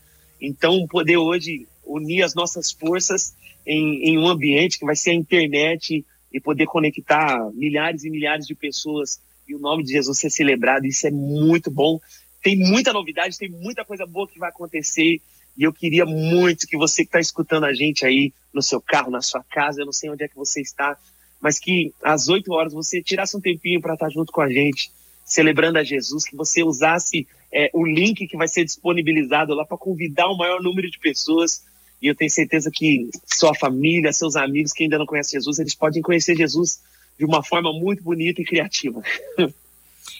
Então, 0.40 0.86
poder 0.86 1.16
hoje 1.16 1.66
unir 1.84 2.22
as 2.22 2.34
nossas 2.34 2.70
forças 2.70 3.34
em, 3.66 4.10
em 4.10 4.18
um 4.18 4.28
ambiente 4.28 4.78
que 4.78 4.84
vai 4.84 4.96
ser 4.96 5.10
a 5.10 5.14
internet 5.14 6.04
e 6.32 6.40
poder 6.40 6.66
conectar 6.66 7.50
milhares 7.54 8.04
e 8.04 8.10
milhares 8.10 8.46
de 8.46 8.54
pessoas 8.54 9.20
e 9.48 9.54
o 9.54 9.58
nome 9.58 9.82
de 9.82 9.92
Jesus 9.92 10.18
ser 10.18 10.30
celebrado, 10.30 10.86
isso 10.86 11.06
é 11.06 11.10
muito 11.10 11.70
bom. 11.70 11.98
Tem 12.42 12.56
muita 12.56 12.92
novidade, 12.92 13.38
tem 13.38 13.48
muita 13.48 13.84
coisa 13.84 14.04
boa 14.04 14.28
que 14.28 14.38
vai 14.38 14.50
acontecer 14.50 15.20
e 15.58 15.64
eu 15.64 15.72
queria 15.72 16.06
muito 16.06 16.68
que 16.68 16.76
você 16.76 17.02
que 17.02 17.08
está 17.08 17.18
escutando 17.18 17.64
a 17.64 17.72
gente 17.72 18.06
aí 18.06 18.32
no 18.54 18.62
seu 18.62 18.80
carro, 18.80 19.10
na 19.10 19.20
sua 19.20 19.42
casa, 19.42 19.80
eu 19.82 19.86
não 19.86 19.92
sei 19.92 20.08
onde 20.08 20.22
é 20.22 20.28
que 20.28 20.36
você 20.36 20.60
está, 20.60 20.96
mas 21.40 21.58
que 21.58 21.92
às 22.00 22.28
8 22.28 22.52
horas 22.52 22.72
você 22.72 23.02
tirasse 23.02 23.36
um 23.36 23.40
tempinho 23.40 23.80
para 23.80 23.94
estar 23.94 24.06
tá 24.06 24.12
junto 24.12 24.32
com 24.32 24.40
a 24.40 24.48
gente, 24.48 24.92
celebrando 25.24 25.76
a 25.76 25.82
Jesus, 25.82 26.24
que 26.24 26.36
você 26.36 26.62
usasse 26.62 27.26
é, 27.52 27.70
o 27.74 27.84
link 27.84 28.28
que 28.28 28.36
vai 28.36 28.46
ser 28.46 28.64
disponibilizado 28.64 29.52
lá 29.52 29.66
para 29.66 29.76
convidar 29.76 30.28
o 30.28 30.36
maior 30.36 30.62
número 30.62 30.88
de 30.88 30.98
pessoas. 31.00 31.64
E 32.00 32.06
eu 32.06 32.14
tenho 32.14 32.30
certeza 32.30 32.70
que 32.72 33.10
sua 33.26 33.52
família, 33.52 34.12
seus 34.12 34.36
amigos 34.36 34.72
que 34.72 34.84
ainda 34.84 34.96
não 34.96 35.06
conhecem 35.06 35.40
Jesus, 35.40 35.58
eles 35.58 35.74
podem 35.74 36.00
conhecer 36.00 36.36
Jesus 36.36 36.80
de 37.18 37.24
uma 37.24 37.42
forma 37.42 37.72
muito 37.72 38.04
bonita 38.04 38.40
e 38.40 38.44
criativa. 38.44 39.02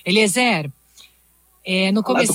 Eliezer, 0.05 0.69
é, 1.65 1.93
no 1.93 2.03
começo. 2.03 2.35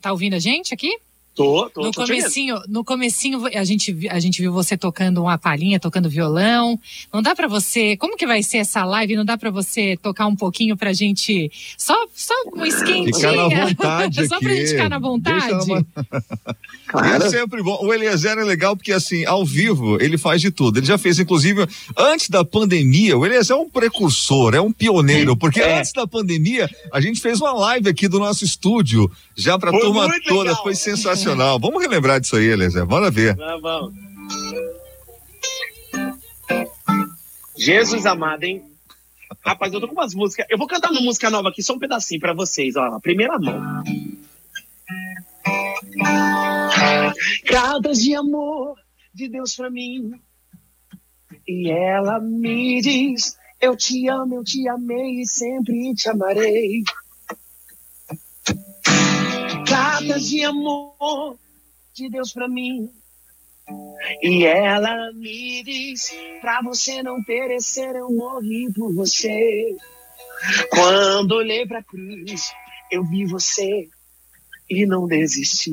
Tá 0.00 0.12
ouvindo 0.12 0.34
a 0.34 0.38
gente 0.38 0.72
aqui? 0.72 0.96
Tô, 1.34 1.70
tô, 1.70 1.82
no 1.84 1.90
tô 1.90 2.02
comecinho, 2.02 2.60
no 2.68 2.84
comecinho 2.84 3.46
a 3.46 3.64
gente, 3.64 4.06
a 4.10 4.20
gente 4.20 4.40
viu 4.42 4.52
você 4.52 4.76
tocando 4.76 5.22
uma 5.22 5.38
palhinha, 5.38 5.80
tocando 5.80 6.08
violão. 6.10 6.78
Não 7.12 7.22
dá 7.22 7.34
para 7.34 7.48
você, 7.48 7.96
como 7.96 8.18
que 8.18 8.26
vai 8.26 8.42
ser 8.42 8.58
essa 8.58 8.84
live? 8.84 9.16
Não 9.16 9.24
dá 9.24 9.38
para 9.38 9.50
você 9.50 9.96
tocar 10.02 10.26
um 10.26 10.36
pouquinho 10.36 10.76
pra 10.76 10.92
gente, 10.92 11.50
só, 11.78 11.94
só 12.14 12.34
um. 12.54 12.62
Ficar 12.70 13.32
na 13.32 13.48
vontade 13.48 14.26
só 14.28 14.34
aqui. 14.36 14.44
pra 14.44 14.54
gente 14.54 14.68
ficar 14.68 14.88
na 14.90 14.98
vontade. 14.98 15.52
Uma- 15.70 15.86
Claro. 16.92 17.24
É 17.24 17.30
sempre 17.30 17.62
bom. 17.62 17.78
O 17.82 17.94
Eliezer 17.94 18.36
é 18.38 18.44
legal 18.44 18.76
porque, 18.76 18.92
assim, 18.92 19.24
ao 19.24 19.46
vivo, 19.46 19.96
ele 20.02 20.18
faz 20.18 20.42
de 20.42 20.50
tudo. 20.50 20.78
Ele 20.78 20.84
já 20.84 20.98
fez, 20.98 21.18
inclusive, 21.18 21.66
antes 21.96 22.28
da 22.28 22.44
pandemia, 22.44 23.16
o 23.16 23.24
Eliezer 23.24 23.56
é 23.56 23.58
um 23.58 23.66
precursor, 23.70 24.54
é 24.54 24.60
um 24.60 24.70
pioneiro, 24.70 25.34
porque 25.34 25.60
É. 25.60 25.78
antes 25.78 25.90
da 25.94 26.06
pandemia, 26.06 26.68
a 26.92 27.00
gente 27.00 27.18
fez 27.18 27.40
uma 27.40 27.52
live 27.52 27.88
aqui 27.88 28.08
do 28.08 28.18
nosso 28.18 28.44
estúdio, 28.44 29.10
já 29.34 29.58
pra 29.58 29.70
Foi 29.70 29.80
turma 29.80 30.06
toda, 30.28 30.50
legal. 30.50 30.62
foi 30.62 30.74
sensacional. 30.74 31.21
Vamos 31.58 31.82
relembrar 31.82 32.20
disso 32.20 32.36
aí, 32.36 32.46
Eliezer, 32.46 32.86
bora 32.86 33.10
ver. 33.10 33.36
Vamos. 33.36 33.92
Jesus 37.56 38.06
amado, 38.06 38.44
hein? 38.44 38.64
Rapaz, 39.44 39.72
eu 39.72 39.80
tô 39.80 39.88
com 39.88 39.94
umas 39.94 40.14
músicas. 40.14 40.46
Eu 40.50 40.58
vou 40.58 40.66
cantar 40.66 40.90
uma 40.90 41.00
música 41.00 41.30
nova 41.30 41.48
aqui, 41.48 41.62
só 41.62 41.74
um 41.74 41.78
pedacinho 41.78 42.20
pra 42.20 42.34
vocês, 42.34 42.76
ó. 42.76 42.98
Primeira 43.00 43.38
mão. 43.38 43.82
Cartas 47.46 47.98
de 47.98 48.14
amor 48.14 48.76
de 49.14 49.28
Deus 49.28 49.54
pra 49.54 49.70
mim. 49.70 50.12
E 51.46 51.70
ela 51.70 52.20
me 52.20 52.80
diz: 52.80 53.36
Eu 53.60 53.76
te 53.76 54.08
amo, 54.08 54.36
eu 54.36 54.44
te 54.44 54.68
amei 54.68 55.22
e 55.22 55.26
sempre 55.26 55.94
te 55.94 56.08
amarei. 56.08 56.82
Cartas 59.72 60.28
de 60.28 60.44
amor 60.44 61.38
de 61.94 62.10
Deus 62.10 62.32
pra 62.32 62.46
mim. 62.46 62.90
E 64.22 64.44
ela 64.44 65.12
me 65.14 65.62
diz: 65.62 66.14
Pra 66.40 66.60
você 66.62 67.02
não 67.02 67.22
perecer, 67.22 67.96
eu 67.96 68.10
morri 68.12 68.70
por 68.72 68.92
você. 68.92 69.74
Quando 70.70 71.32
olhei 71.32 71.66
pra 71.66 71.82
cruz, 71.82 72.52
eu 72.90 73.02
vi 73.04 73.24
você 73.24 73.88
e 74.68 74.84
não 74.84 75.06
desisti. 75.06 75.72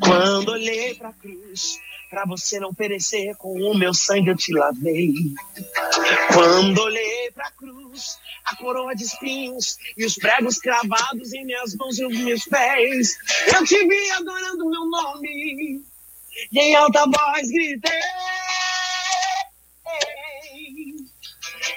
Quando 0.00 0.50
olhei 0.50 0.94
pra 0.94 1.12
cruz, 1.12 1.78
pra 2.08 2.24
você 2.24 2.60
não 2.60 2.72
perecer, 2.72 3.36
com 3.36 3.52
o 3.52 3.76
meu 3.76 3.92
sangue 3.92 4.30
eu 4.30 4.36
te 4.36 4.52
lavei. 4.52 5.12
Quando 6.32 6.78
olhei 6.78 7.19
pra 7.40 7.50
cruz, 7.52 8.18
a 8.44 8.56
coroa 8.56 8.94
de 8.94 9.04
espinhos 9.04 9.78
e 9.96 10.04
os 10.04 10.14
pregos 10.16 10.58
cravados 10.58 11.32
em 11.32 11.46
minhas 11.46 11.74
mãos 11.74 11.98
e 11.98 12.04
os 12.04 12.18
meus 12.18 12.44
pés, 12.44 13.16
eu 13.54 13.64
te 13.64 13.88
vi 13.88 14.10
adorando 14.10 14.68
meu 14.68 14.84
nome. 14.84 15.82
E 16.52 16.58
em 16.58 16.74
alta 16.74 17.06
voz 17.06 17.50
gritei: 17.50 18.00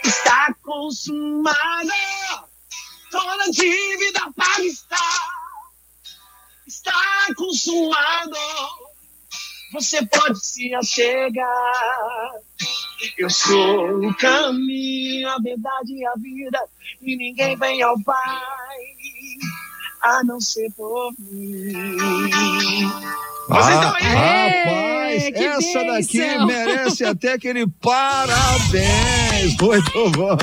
Está 0.04 0.54
consumada, 0.62 1.94
toda 3.10 3.52
dívida 3.52 4.34
paga 4.36 4.66
está. 4.66 5.34
Está 6.68 7.28
consumado, 7.38 8.36
você 9.72 10.06
pode 10.08 10.46
se 10.46 10.74
achegar. 10.76 12.34
Eu 13.18 13.30
sou 13.30 14.06
o 14.08 14.16
caminho, 14.16 15.30
a 15.30 15.38
verdade 15.40 15.94
e 15.94 16.06
a 16.06 16.14
vida, 16.14 16.60
e 17.02 17.16
ninguém 17.18 17.56
vem 17.58 17.82
ao 17.82 18.00
Pai 18.04 18.38
a 20.02 20.24
não 20.24 20.40
ser 20.40 20.70
por 20.76 21.12
mim. 21.20 21.72
Vocês 23.48 23.76
estão 23.76 23.96
aí? 23.96 24.04
rapaz, 24.04 25.24
É, 25.24 25.32
que 25.32 25.44
essa 25.44 25.84
daqui 25.84 26.18
bênção. 26.20 26.46
merece 26.48 27.04
até 27.06 27.34
aquele 27.34 27.68
parabéns. 27.68 29.23
Muito 29.48 30.12
bom. 30.12 30.38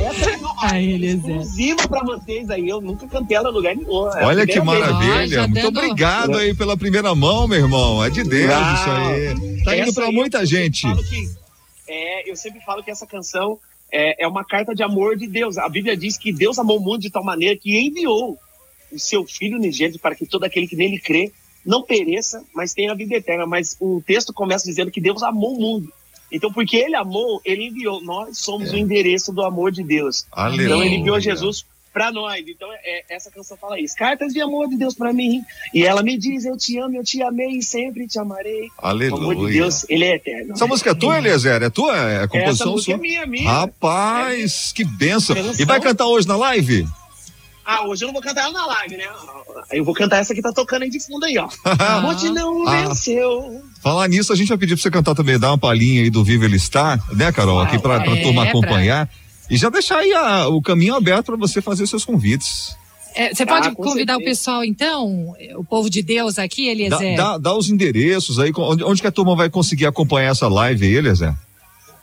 Essa 0.00 0.30
é 0.30 0.36
uma- 0.36 0.54
Ai, 0.62 0.84
exclusiva 0.94 1.88
pra 1.88 2.02
vocês 2.04 2.48
aí. 2.50 2.68
Eu 2.68 2.80
nunca 2.80 3.06
cantei 3.06 3.36
ela 3.36 3.50
em 3.50 3.52
lugar 3.52 3.76
nenhum. 3.76 4.08
É 4.12 4.24
Olha 4.24 4.46
que 4.46 4.60
maravilha. 4.60 5.26
já 5.28 5.46
Muito 5.48 5.68
obrigado 5.68 6.36
aí 6.36 6.54
pela 6.54 6.76
primeira 6.76 7.14
mão, 7.14 7.46
meu 7.48 7.58
irmão. 7.58 8.02
É 8.04 8.10
de 8.10 8.22
Deus 8.24 8.50
Uau. 8.50 8.74
isso 8.74 8.90
aí. 8.90 9.62
Tá 9.64 9.76
indo 9.76 9.82
Essa 9.88 9.92
pra 9.94 10.04
aí 10.06 10.12
muita 10.14 10.38
eu 10.38 10.46
sempre 10.46 10.62
gente. 10.64 10.82
falo 10.82 11.04
que- 11.04 11.28
é, 11.88 12.30
eu 12.30 12.36
sempre 12.36 12.60
falo 12.60 12.82
que 12.82 12.90
essa 12.90 13.06
canção 13.06 13.58
é, 13.92 14.24
é 14.24 14.28
uma 14.28 14.44
carta 14.44 14.74
de 14.74 14.82
amor 14.82 15.16
de 15.16 15.26
Deus. 15.26 15.56
A 15.58 15.68
Bíblia 15.68 15.96
diz 15.96 16.16
que 16.16 16.32
Deus 16.32 16.58
amou 16.58 16.78
o 16.78 16.80
mundo 16.82 17.00
de 17.00 17.10
tal 17.10 17.22
maneira 17.24 17.56
que 17.56 17.78
enviou 17.78 18.38
o 18.92 18.98
seu 18.98 19.24
Filho 19.26 19.56
unigênito 19.58 19.98
para 19.98 20.14
que 20.14 20.26
todo 20.26 20.44
aquele 20.44 20.66
que 20.66 20.76
nele 20.76 20.98
crê 20.98 21.30
não 21.64 21.82
pereça, 21.82 22.42
mas 22.54 22.74
tenha 22.74 22.92
a 22.92 22.94
vida 22.94 23.14
eterna. 23.14 23.46
Mas 23.46 23.76
o 23.80 24.02
texto 24.06 24.32
começa 24.32 24.64
dizendo 24.66 24.90
que 24.90 25.00
Deus 25.00 25.22
amou 25.22 25.54
o 25.56 25.60
mundo. 25.60 25.92
Então, 26.34 26.52
porque 26.52 26.76
ele 26.76 26.96
amou, 26.96 27.40
ele 27.44 27.68
enviou. 27.68 28.02
Nós 28.02 28.38
somos 28.38 28.72
o 28.72 28.76
endereço 28.76 29.32
do 29.32 29.42
amor 29.42 29.70
de 29.70 29.84
Deus. 29.84 30.26
Aleluia. 30.32 30.66
Então 30.66 30.82
ele 30.82 30.96
enviou 30.96 31.20
Jesus 31.20 31.64
para 31.92 32.10
nós. 32.10 32.44
Então 32.48 32.68
é, 32.72 33.04
essa 33.08 33.30
canção 33.30 33.56
fala 33.56 33.78
isso. 33.78 33.94
Cartas 33.94 34.32
de 34.32 34.40
amor 34.40 34.68
de 34.68 34.76
Deus 34.76 34.94
para 34.94 35.12
mim. 35.12 35.42
E 35.72 35.84
ela 35.84 36.02
me 36.02 36.18
diz: 36.18 36.44
Eu 36.44 36.58
te 36.58 36.76
amo, 36.76 36.96
eu 36.96 37.04
te 37.04 37.22
amei 37.22 37.52
e 37.58 37.62
sempre 37.62 38.08
te 38.08 38.18
amarei. 38.18 38.68
O 38.82 38.86
amor 38.86 38.98
de 38.98 39.14
Aleluia. 39.14 39.52
Deus, 39.54 39.86
ele 39.88 40.04
é 40.04 40.16
eterno. 40.16 40.54
Essa 40.54 40.66
música 40.66 40.90
é 40.90 40.94
tua, 40.94 41.18
Eliezer? 41.18 41.62
É 41.62 41.70
tua? 41.70 41.96
É 41.96 42.16
a 42.16 42.18
Essa 42.22 42.28
composição 42.28 42.72
música 42.72 42.92
sua? 42.92 42.98
é 42.98 43.00
minha, 43.00 43.26
minha. 43.26 43.48
Rapaz, 43.48 44.72
que 44.72 44.84
benção. 44.84 45.36
Benção. 45.36 45.54
E 45.56 45.64
vai 45.64 45.80
cantar 45.80 46.06
hoje 46.06 46.26
na 46.26 46.36
live? 46.36 46.84
Ah, 47.64 47.86
hoje 47.86 48.04
eu 48.04 48.08
não 48.08 48.12
vou 48.12 48.22
cantar 48.22 48.42
ela 48.42 48.52
na 48.52 48.66
live, 48.66 48.96
né? 48.96 49.04
Eu 49.72 49.84
vou 49.84 49.94
cantar 49.94 50.18
essa 50.18 50.34
que 50.34 50.42
tá 50.42 50.52
tocando 50.52 50.82
aí 50.82 50.90
de 50.90 51.00
fundo 51.00 51.24
aí, 51.24 51.38
ó. 51.38 51.48
Ah. 51.64 51.96
A 51.96 52.00
morte 52.02 52.28
não 52.28 52.66
Ah. 52.68 52.88
venceu. 52.88 53.62
Falar 53.82 54.06
nisso, 54.08 54.32
a 54.32 54.36
gente 54.36 54.48
vai 54.48 54.58
pedir 54.58 54.74
pra 54.74 54.82
você 54.82 54.90
cantar 54.90 55.14
também, 55.14 55.38
dar 55.38 55.50
uma 55.50 55.58
palhinha 55.58 56.02
aí 56.02 56.10
do 56.10 56.22
Viva 56.24 56.44
Ele 56.44 56.56
Está, 56.56 56.98
né, 57.12 57.32
Carol? 57.32 57.60
Aqui 57.60 57.78
pra, 57.78 58.00
pra 58.00 58.16
É, 58.16 58.22
turma 58.22 58.42
pra- 58.42 58.50
acompanhar. 58.50 59.08
E 59.50 59.56
já 59.56 59.68
deixar 59.70 59.98
aí 59.98 60.12
a- 60.12 60.48
o 60.48 60.60
caminho 60.62 60.94
aberto 60.94 61.26
pra 61.26 61.36
você 61.36 61.60
fazer 61.62 61.86
seus 61.86 62.04
convites. 62.04 62.76
É, 63.14 63.32
você 63.32 63.46
pode 63.46 63.68
Ah, 63.68 63.74
convidar 63.74 64.14
o 64.14 64.18
certeza. 64.18 64.30
pessoal, 64.38 64.64
então, 64.64 65.34
o 65.56 65.64
povo 65.64 65.88
de 65.88 66.02
Deus 66.02 66.38
aqui, 66.38 66.64
Dá, 66.66 66.70
Eliezer? 66.72 67.16
dá- 67.16 67.38
dá 67.38 67.54
os 67.56 67.70
endereços 67.70 68.38
aí, 68.40 68.50
onde, 68.56 68.82
onde 68.82 69.00
que 69.00 69.06
a 69.06 69.12
turma 69.12 69.36
vai 69.36 69.48
conseguir 69.48 69.86
acompanhar 69.86 70.30
essa 70.32 70.48
live 70.48 70.84
aí, 70.84 70.96
Eliezer? 70.96 71.32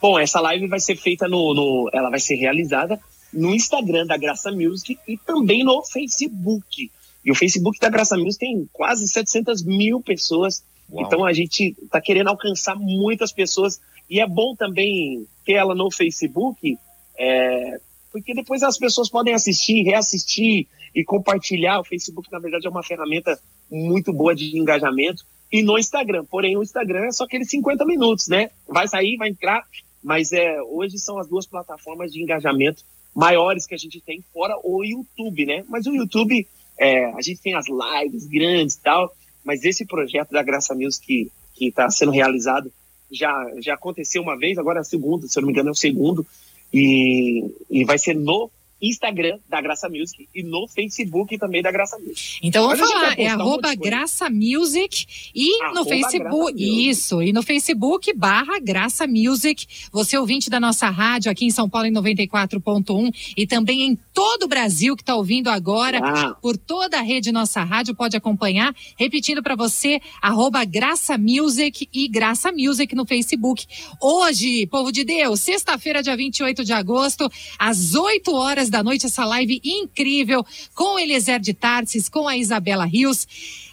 Bom, 0.01 0.18
essa 0.18 0.39
live 0.39 0.68
vai 0.68 0.80
ser 0.80 0.96
feita 0.96 1.27
no, 1.27 1.53
no- 1.53 1.89
Ela 1.94 2.10
vai 2.10 2.20
ser 2.20 2.36
realizada 2.36 2.98
no 3.33 3.53
Instagram 3.53 4.05
da 4.05 4.17
Graça 4.17 4.51
Music 4.51 4.97
e 5.07 5.17
também 5.17 5.63
no 5.63 5.83
Facebook. 5.83 6.91
E 7.23 7.31
o 7.31 7.35
Facebook 7.35 7.79
da 7.79 7.89
Graça 7.89 8.17
Music 8.17 8.39
tem 8.39 8.69
quase 8.73 9.07
700 9.07 9.63
mil 9.63 10.01
pessoas. 10.01 10.63
Uau. 10.91 11.05
Então 11.05 11.23
a 11.23 11.33
gente 11.33 11.75
está 11.81 12.01
querendo 12.01 12.27
alcançar 12.27 12.75
muitas 12.75 13.31
pessoas. 13.31 13.79
E 14.09 14.19
é 14.19 14.27
bom 14.27 14.55
também 14.55 15.25
ter 15.45 15.53
ela 15.53 15.73
no 15.73 15.89
Facebook, 15.89 16.77
é, 17.17 17.79
porque 18.11 18.33
depois 18.33 18.61
as 18.61 18.77
pessoas 18.77 19.09
podem 19.09 19.33
assistir, 19.33 19.83
reassistir 19.83 20.67
e 20.93 21.03
compartilhar. 21.03 21.79
O 21.79 21.85
Facebook, 21.85 22.29
na 22.31 22.39
verdade, 22.39 22.67
é 22.67 22.69
uma 22.69 22.83
ferramenta 22.83 23.39
muito 23.71 24.11
boa 24.11 24.35
de 24.35 24.57
engajamento. 24.57 25.23
E 25.50 25.63
no 25.63 25.77
Instagram, 25.77 26.25
porém, 26.25 26.57
o 26.57 26.63
Instagram 26.63 27.05
é 27.05 27.11
só 27.11 27.23
aqueles 27.23 27.50
50 27.50 27.85
minutos, 27.85 28.27
né? 28.27 28.51
Vai 28.67 28.88
sair, 28.88 29.15
vai 29.17 29.29
entrar, 29.29 29.63
mas 30.03 30.31
é, 30.31 30.61
hoje 30.61 30.97
são 30.97 31.17
as 31.17 31.27
duas 31.27 31.45
plataformas 31.45 32.11
de 32.11 32.21
engajamento 32.21 32.83
maiores 33.15 33.65
que 33.65 33.75
a 33.75 33.77
gente 33.77 34.00
tem, 34.01 34.24
fora 34.34 34.56
o 34.63 34.84
YouTube, 34.84 35.46
né? 35.46 35.63
Mas 35.68 35.86
o 35.86 35.94
YouTube, 35.94 36.48
é, 36.77 37.06
a 37.06 37.22
gente 37.22 37.41
tem 37.41 37.53
as 37.56 37.65
lives 37.68 38.25
grandes 38.25 38.75
e 38.75 38.82
tal, 38.82 39.13
mas 39.44 39.63
esse 39.63 39.86
projeto 39.86 40.32
da 40.32 40.44
Graça 40.44 40.74
Music 40.74 41.32
que 41.53 41.68
está 41.68 41.89
sendo 41.89 42.12
realizado 42.12 42.72
já, 43.12 43.51
já 43.60 43.74
aconteceu 43.74 44.22
uma 44.22 44.38
vez, 44.38 44.58
agora 44.58 44.80
é 44.80 44.82
a 44.82 44.86
segunda, 44.86 45.27
se 45.27 45.38
eu 45.38 45.41
não 45.41 45.48
me 45.48 45.53
engano 45.53 45.70
é 45.70 45.72
o 45.72 45.75
segundo, 45.75 46.25
e, 46.74 47.53
e 47.70 47.84
vai 47.84 47.98
ser 47.98 48.15
no 48.15 48.50
Instagram 48.81 49.38
da 49.47 49.61
Graça 49.61 49.88
Music 49.89 50.27
e 50.33 50.43
no 50.43 50.67
Facebook 50.67 51.38
também 51.38 51.61
da 51.61 51.71
Graça 51.71 51.97
Music. 52.00 52.39
Então 52.41 52.67
vamos 52.67 52.89
falar, 52.89 53.19
é 53.19 53.27
arroba. 53.27 53.75
Graça 53.75 54.29
Music 54.29 55.05
e 55.35 55.57
no 55.59 55.65
Arroba 55.65 55.85
Facebook, 55.85 56.19
Graça 56.19 56.51
Music. 56.53 56.89
isso, 56.89 57.21
e 57.21 57.31
no 57.33 57.43
Facebook 57.43 58.13
barra 58.13 58.59
Graça 58.59 59.07
Music, 59.07 59.67
você 59.91 60.17
ouvinte 60.17 60.50
da 60.50 60.59
nossa 60.59 60.89
rádio 60.89 61.31
aqui 61.31 61.45
em 61.45 61.51
São 61.51 61.69
Paulo 61.69 61.88
em 61.88 61.93
94.1 61.93 63.13
e 63.38 63.45
também 63.45 63.83
em 63.83 63.95
todo 64.13 64.43
o 64.43 64.47
Brasil 64.47 64.95
que 64.95 65.03
está 65.03 65.15
ouvindo 65.15 65.50
agora, 65.50 66.00
Ah, 66.03 66.35
por 66.41 66.57
toda 66.57 66.97
a 66.97 67.01
rede 67.01 67.31
Nossa 67.31 67.63
Rádio, 67.63 67.95
pode 67.95 68.17
acompanhar. 68.17 68.73
Repetindo 68.97 69.43
para 69.43 69.55
você, 69.55 70.00
arroba 70.21 70.65
Graça 70.65 71.17
Music 71.17 71.88
e 71.93 72.07
Graça 72.07 72.51
Music 72.51 72.93
no 72.95 73.05
Facebook. 73.05 73.65
Hoje, 74.01 74.65
povo 74.67 74.91
de 74.91 75.03
Deus, 75.03 75.39
sexta-feira, 75.41 76.01
dia 76.01 76.15
28 76.17 76.63
de 76.63 76.73
agosto, 76.73 77.29
às 77.59 77.93
8 77.93 78.33
horas 78.33 78.69
da 78.71 78.83
noite, 78.83 79.05
essa 79.05 79.25
live 79.25 79.61
incrível 79.63 80.45
com 80.73 80.95
o 80.95 80.99
Eliezer 80.99 81.39
de 81.39 81.53
Tarsis, 81.53 82.09
com 82.09 82.27
a 82.27 82.37
Isabela 82.37 82.85
Rios. 82.85 83.27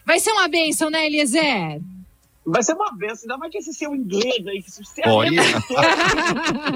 Vai 0.05 0.19
ser 0.19 0.33
uma 0.33 0.49
bênção, 0.49 0.91
né, 0.91 1.07
Eliezer? 1.07 1.81
Vai 2.51 2.63
ser 2.63 2.73
uma 2.73 2.91
benção, 2.93 3.25
ainda 3.25 3.37
mais 3.37 3.53
que 3.53 3.59
esse 3.59 3.75
seu 3.75 3.95
inglês 3.95 4.47
aí, 4.47 4.63
que 4.63 4.71
você 4.71 5.03
Olha. 5.05 5.43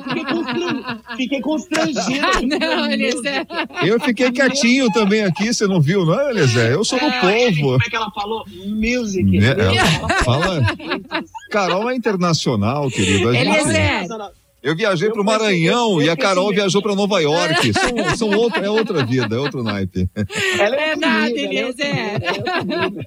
Fiquei, 0.04 0.24
constran... 0.26 0.98
Fiquei 1.16 1.40
constrangido. 1.40 2.26
Ah, 2.26 2.42
não, 2.60 2.90
Eliezer. 2.90 3.46
Eu 3.82 3.98
fiquei 3.98 4.30
quietinho 4.30 4.92
também 4.92 5.24
aqui, 5.24 5.52
você 5.52 5.66
não 5.66 5.80
viu, 5.80 6.04
não, 6.04 6.28
Eliezer? 6.28 6.72
Eu 6.72 6.84
sou 6.84 6.98
do 6.98 7.10
povo. 7.10 7.62
Como 7.62 7.82
é 7.82 7.88
que 7.88 7.96
ela 7.96 8.10
falou? 8.10 8.44
Music. 8.66 9.24
Né, 9.24 9.48
ela 9.48 10.08
fala. 10.22 10.60
Carol 11.50 11.90
é 11.90 11.96
internacional, 11.96 12.90
querido. 12.90 13.34
Eliezer. 13.34 14.06
Eu 14.62 14.76
viajei 14.76 15.10
para 15.10 15.20
o 15.20 15.24
Maranhão 15.24 16.00
eu 16.00 16.06
e 16.06 16.08
a 16.10 16.16
Carol 16.16 16.44
percebi. 16.46 16.60
viajou 16.60 16.80
para 16.82 16.94
Nova 16.94 17.20
York. 17.20 17.72
São, 17.72 18.16
são 18.16 18.38
outra, 18.38 18.64
é 18.64 18.70
outra 18.70 19.04
vida, 19.04 19.34
é 19.34 19.38
outro 19.38 19.62
naipe. 19.62 20.08
Ela 20.58 20.76
É 20.76 20.88
é 20.90 20.92
outro 20.92 21.08
Eliezer. 21.38 21.86
é 21.86 22.64
nível. 22.64 23.04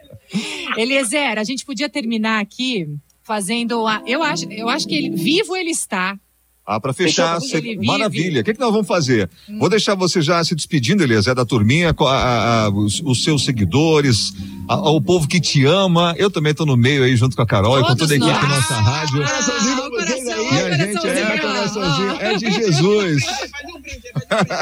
Eliezer, 0.78 1.38
a 1.40 1.44
gente 1.44 1.66
podia 1.66 1.88
terminar 1.90 2.42
aqui 2.42 2.88
fazendo 3.24 3.88
a. 3.88 4.02
Eu 4.06 4.22
acho, 4.24 4.52
eu 4.52 4.68
acho 4.70 4.88
que 4.88 4.96
ele, 4.96 5.10
vivo 5.12 5.56
ele 5.56 5.70
está. 5.72 6.18
Ah, 6.68 6.80
para 6.80 6.94
fechar, 6.94 7.36
Fechou, 7.40 7.50
cê- 7.50 7.58
ele 7.58 7.76
vive. 7.76 7.86
maravilha. 7.86 8.42
O 8.42 8.44
que, 8.44 8.52
que 8.54 8.60
nós 8.60 8.72
vamos 8.72 8.88
fazer? 8.88 9.30
Vou 9.60 9.70
deixar 9.70 9.94
você 9.94 10.20
já 10.20 10.44
se 10.44 10.56
despedindo, 10.56 11.04
Eliezer, 11.04 11.36
da 11.36 11.46
turminha, 11.46 11.94
a- 11.98 12.66
a- 12.66 12.70
os, 12.70 13.00
os 13.06 13.24
seus 13.24 13.46
seguidores, 13.46 14.34
a- 14.68 14.90
o 14.92 15.02
povo 15.02 15.28
que 15.28 15.40
te 15.40 15.66
ama. 15.66 16.14
Eu 16.18 16.30
também 16.32 16.52
estou 16.52 16.66
no 16.66 16.76
meio 16.78 17.04
aí, 17.04 17.16
junto 17.16 17.36
com 17.36 17.42
a 17.42 17.46
Carol 17.46 17.78
e 17.80 17.82
com 17.82 17.88
Todos 17.96 18.02
toda 18.10 18.14
a 18.14 18.18
equipe 18.18 18.42
da 18.42 18.56
nossa 18.56 18.76
rádio. 18.76 19.18
Coraçãozinho 19.24 19.76
pra 19.76 19.84
Ah, 19.86 19.88
o 19.88 19.92
vocês 19.92 20.24
coração, 20.24 20.44
aí. 20.44 20.56
E 20.56 20.62
a 20.62 20.78
gente 20.78 21.08
é 21.08 21.38
coraçãozinho, 21.40 22.12
é 22.20 22.36
de 22.36 22.52
Jesus. 22.52 23.26
Faz 23.26 23.42
um 23.76 23.82
brinde, 23.82 24.12
faz 24.14 24.26
um 24.26 24.38
brinde. 24.38 24.56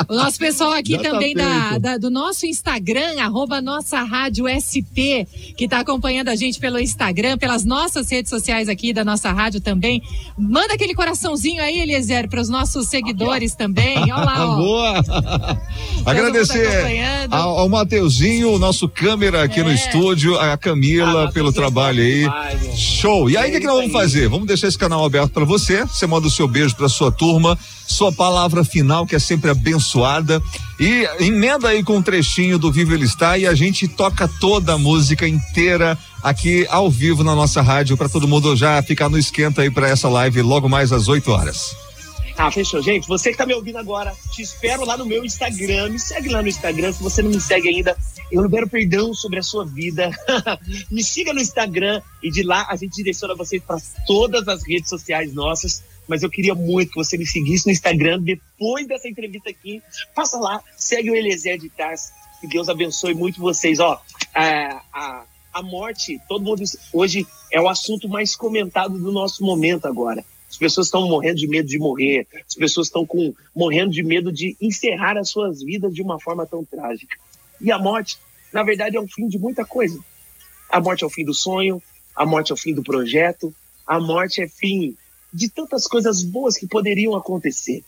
O 0.08 0.14
nosso 0.14 0.38
pessoal 0.38 0.72
aqui 0.72 0.92
Já 0.92 1.02
tá 1.02 1.10
também 1.10 1.34
da, 1.34 1.68
feito. 1.70 1.80
da- 1.82 1.98
do 1.98 2.10
nosso 2.10 2.46
Instagram, 2.46 3.20
arroba 3.22 3.60
nossa 3.60 4.02
rádio 4.02 4.46
SP, 4.48 5.26
que 5.56 5.64
está 5.64 5.80
acompanhando 5.80 6.28
a 6.28 6.36
gente 6.36 6.58
pelo 6.58 6.78
Instagram, 6.78 7.36
pelas 7.38 7.64
nossas 7.64 8.10
redes 8.10 8.30
sociais 8.30 8.68
aqui 8.68 8.92
da 8.92 9.04
nossa 9.04 9.30
rádio 9.32 9.60
também. 9.60 10.02
Manda 10.38 10.74
aquele 10.74 10.94
coraçãozinho 10.94 11.62
aí, 11.62 11.80
Eliezer, 11.80 12.28
para 12.28 12.40
os 12.40 12.48
nossos 12.48 12.88
seguidores 12.88 13.54
também. 13.54 13.98
Olha 13.98 14.16
lá, 14.16 14.46
ó. 14.46 14.56
Boa! 14.60 14.94
mundo 14.94 15.60
Agradecer 16.06 16.66
acompanhando. 16.66 17.34
ao, 17.34 17.58
ao 17.58 17.68
Mateuzinho, 17.68 18.52
o 18.52 18.58
nosso 18.58 18.69
câmera 18.88 19.42
aqui 19.42 19.62
no 19.62 19.70
É. 19.70 19.74
estúdio, 19.74 20.38
a 20.38 20.56
Camila 20.56 21.24
Ah, 21.28 21.32
pelo 21.32 21.50
é 21.50 21.52
trabalho 21.52 22.02
aí. 22.02 22.20
demais. 22.20 22.78
Show! 22.78 23.28
E 23.30 23.36
aí, 23.36 23.50
o 23.50 23.52
que, 23.52 23.60
que 23.60 23.66
nós 23.66 23.76
vamos 23.76 23.92
fazer? 23.92 24.28
Vamos 24.28 24.46
deixar 24.46 24.68
esse 24.68 24.78
canal 24.78 25.04
aberto 25.04 25.30
para 25.32 25.44
você. 25.44 25.84
Você 25.84 26.06
manda 26.06 26.26
o 26.26 26.30
seu 26.30 26.46
beijo 26.48 26.74
para 26.76 26.88
sua 26.88 27.10
turma, 27.12 27.58
sua 27.86 28.12
palavra 28.12 28.62
final, 28.64 29.06
que 29.06 29.14
é 29.16 29.18
sempre 29.18 29.50
abençoada. 29.50 30.40
E 30.78 31.06
emenda 31.20 31.68
aí 31.68 31.82
com 31.82 31.96
um 31.96 32.02
trechinho 32.02 32.58
do 32.58 32.70
Vivo 32.72 32.94
Ele 32.94 33.04
Está 33.04 33.36
e 33.36 33.46
a 33.46 33.54
gente 33.54 33.86
toca 33.88 34.26
toda 34.40 34.74
a 34.74 34.78
música 34.78 35.26
inteira 35.28 35.98
aqui 36.22 36.66
ao 36.70 36.90
vivo 36.90 37.22
na 37.24 37.34
nossa 37.34 37.60
rádio 37.62 37.96
para 37.96 38.08
todo 38.08 38.28
mundo 38.28 38.54
já 38.56 38.82
ficar 38.82 39.08
no 39.08 39.18
esquenta 39.18 39.62
aí 39.62 39.70
para 39.70 39.88
essa 39.88 40.08
live 40.08 40.40
logo 40.42 40.68
mais 40.68 40.92
às 40.92 41.08
8 41.08 41.30
horas. 41.30 41.74
Ah, 42.36 42.50
fechou. 42.50 42.80
Gente, 42.80 43.06
você 43.06 43.32
que 43.32 43.36
tá 43.36 43.44
me 43.44 43.52
ouvindo 43.52 43.76
agora, 43.76 44.14
te 44.34 44.40
espero 44.40 44.86
lá 44.86 44.96
no 44.96 45.04
meu 45.04 45.22
Instagram. 45.22 45.90
Me 45.90 45.98
segue 45.98 46.30
lá 46.30 46.40
no 46.40 46.48
Instagram. 46.48 46.90
Se 46.92 47.02
você 47.02 47.20
não 47.20 47.30
me 47.30 47.38
segue 47.40 47.68
ainda, 47.68 47.94
eu 48.30 48.42
libero 48.42 48.68
perdão 48.68 49.12
sobre 49.12 49.38
a 49.38 49.42
sua 49.42 49.64
vida. 49.64 50.10
me 50.90 51.02
siga 51.02 51.32
no 51.32 51.40
Instagram 51.40 52.00
e 52.22 52.30
de 52.30 52.42
lá 52.42 52.66
a 52.68 52.76
gente 52.76 52.94
direciona 52.96 53.34
vocês 53.34 53.62
para 53.62 53.78
todas 54.06 54.46
as 54.46 54.66
redes 54.66 54.88
sociais 54.88 55.32
nossas. 55.32 55.82
Mas 56.06 56.22
eu 56.22 56.30
queria 56.30 56.54
muito 56.54 56.90
que 56.90 56.96
você 56.96 57.16
me 57.16 57.26
seguisse 57.26 57.66
no 57.66 57.72
Instagram 57.72 58.20
depois 58.20 58.86
dessa 58.86 59.08
entrevista 59.08 59.50
aqui. 59.50 59.82
Passa 60.14 60.38
lá, 60.38 60.62
segue 60.76 61.10
o 61.10 61.14
Eliezer 61.14 61.58
de 61.58 61.68
Tars. 61.68 62.10
Que 62.40 62.48
Deus 62.48 62.68
abençoe 62.68 63.14
muito 63.14 63.40
vocês. 63.40 63.78
Ó, 63.80 64.00
a, 64.34 64.82
a, 64.92 65.24
a 65.52 65.62
morte, 65.62 66.20
todo 66.28 66.44
mundo 66.44 66.62
hoje 66.92 67.26
é 67.52 67.60
o 67.60 67.68
assunto 67.68 68.08
mais 68.08 68.34
comentado 68.34 68.98
do 68.98 69.12
nosso 69.12 69.44
momento 69.44 69.86
agora. 69.86 70.24
As 70.48 70.56
pessoas 70.56 70.88
estão 70.88 71.08
morrendo 71.08 71.36
de 71.36 71.46
medo 71.46 71.68
de 71.68 71.78
morrer. 71.78 72.26
As 72.48 72.56
pessoas 72.56 72.88
estão 72.88 73.06
com 73.06 73.32
morrendo 73.54 73.92
de 73.92 74.02
medo 74.02 74.32
de 74.32 74.56
encerrar 74.60 75.16
as 75.16 75.30
suas 75.30 75.62
vidas 75.62 75.94
de 75.94 76.02
uma 76.02 76.18
forma 76.18 76.44
tão 76.44 76.64
trágica. 76.64 77.16
E 77.60 77.70
a 77.70 77.78
morte, 77.78 78.18
na 78.52 78.62
verdade, 78.62 78.96
é 78.96 79.00
o 79.00 79.08
fim 79.08 79.28
de 79.28 79.38
muita 79.38 79.64
coisa. 79.64 79.98
A 80.68 80.80
morte 80.80 81.04
é 81.04 81.06
o 81.06 81.10
fim 81.10 81.24
do 81.24 81.34
sonho, 81.34 81.82
a 82.14 82.24
morte 82.24 82.52
é 82.52 82.54
o 82.54 82.58
fim 82.58 82.74
do 82.74 82.82
projeto, 82.82 83.54
a 83.86 84.00
morte 84.00 84.40
é 84.40 84.48
fim 84.48 84.96
de 85.32 85.48
tantas 85.48 85.86
coisas 85.86 86.22
boas 86.22 86.56
que 86.56 86.66
poderiam 86.66 87.14
acontecer. 87.14 87.84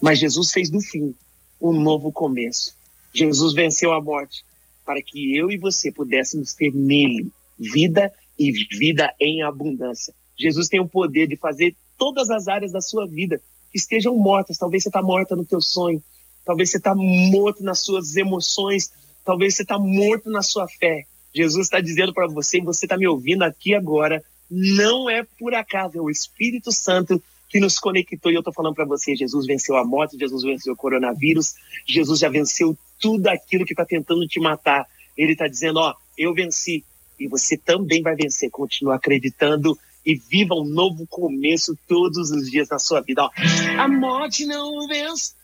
Mas 0.00 0.18
Jesus 0.18 0.52
fez 0.52 0.70
do 0.70 0.80
fim 0.80 1.14
um 1.60 1.72
novo 1.72 2.12
começo. 2.12 2.74
Jesus 3.12 3.54
venceu 3.54 3.92
a 3.92 4.00
morte 4.00 4.44
para 4.84 5.02
que 5.02 5.36
eu 5.36 5.50
e 5.50 5.56
você 5.56 5.90
pudéssemos 5.90 6.54
ter 6.54 6.72
nele 6.72 7.30
vida 7.58 8.12
e 8.38 8.52
vida 8.52 9.12
em 9.18 9.42
abundância. 9.42 10.14
Jesus 10.38 10.68
tem 10.68 10.80
o 10.80 10.88
poder 10.88 11.26
de 11.26 11.36
fazer 11.36 11.74
todas 11.96 12.30
as 12.30 12.46
áreas 12.46 12.72
da 12.72 12.80
sua 12.80 13.06
vida 13.06 13.40
que 13.72 13.78
estejam 13.78 14.14
mortas. 14.14 14.58
Talvez 14.58 14.82
você 14.82 14.90
está 14.90 15.02
morta 15.02 15.34
no 15.34 15.44
teu 15.44 15.60
sonho, 15.60 16.02
talvez 16.44 16.70
você 16.70 16.76
está 16.76 16.94
morto 16.94 17.62
nas 17.62 17.80
suas 17.80 18.16
emoções, 18.16 18.92
talvez 19.26 19.56
você 19.56 19.62
está 19.62 19.76
morto 19.76 20.30
na 20.30 20.40
sua 20.40 20.68
fé. 20.68 21.04
Jesus 21.34 21.66
está 21.66 21.80
dizendo 21.80 22.14
para 22.14 22.28
você, 22.28 22.58
e 22.58 22.62
você 22.62 22.86
está 22.86 22.96
me 22.96 23.06
ouvindo 23.06 23.42
aqui 23.42 23.74
agora, 23.74 24.22
não 24.48 25.10
é 25.10 25.22
por 25.38 25.52
acaso, 25.54 25.98
é 25.98 26.00
o 26.00 26.08
Espírito 26.08 26.70
Santo 26.72 27.20
que 27.50 27.58
nos 27.58 27.78
conectou. 27.78 28.30
E 28.30 28.36
eu 28.36 28.40
estou 28.40 28.54
falando 28.54 28.74
para 28.74 28.84
você, 28.84 29.14
Jesus 29.16 29.44
venceu 29.44 29.76
a 29.76 29.84
morte, 29.84 30.16
Jesus 30.16 30.44
venceu 30.44 30.72
o 30.72 30.76
coronavírus, 30.76 31.56
Jesus 31.86 32.20
já 32.20 32.28
venceu 32.28 32.78
tudo 33.00 33.26
aquilo 33.26 33.66
que 33.66 33.72
está 33.72 33.84
tentando 33.84 34.26
te 34.26 34.40
matar. 34.40 34.86
Ele 35.16 35.32
está 35.32 35.48
dizendo, 35.48 35.80
ó, 35.80 35.94
eu 36.16 36.32
venci 36.32 36.84
e 37.18 37.26
você 37.26 37.56
também 37.56 38.02
vai 38.02 38.14
vencer. 38.14 38.48
Continua 38.50 38.94
acreditando 38.94 39.76
e 40.04 40.14
viva 40.14 40.54
um 40.54 40.64
novo 40.64 41.04
começo 41.08 41.76
todos 41.88 42.30
os 42.30 42.48
dias 42.48 42.68
da 42.68 42.78
sua 42.78 43.00
vida. 43.00 43.24
Ó, 43.24 43.30
a 43.78 43.88
morte 43.88 44.46
não 44.46 44.86
venceu. 44.86 45.34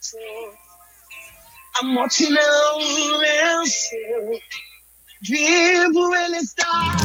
A 1.82 1.84
morte 1.84 2.30
não 2.30 3.18
venceu. 3.18 4.38
Vivo 5.20 6.14
ele 6.14 6.36
está. 6.36 6.96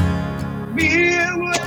Vivo 0.75 1.49
ele 1.49 1.66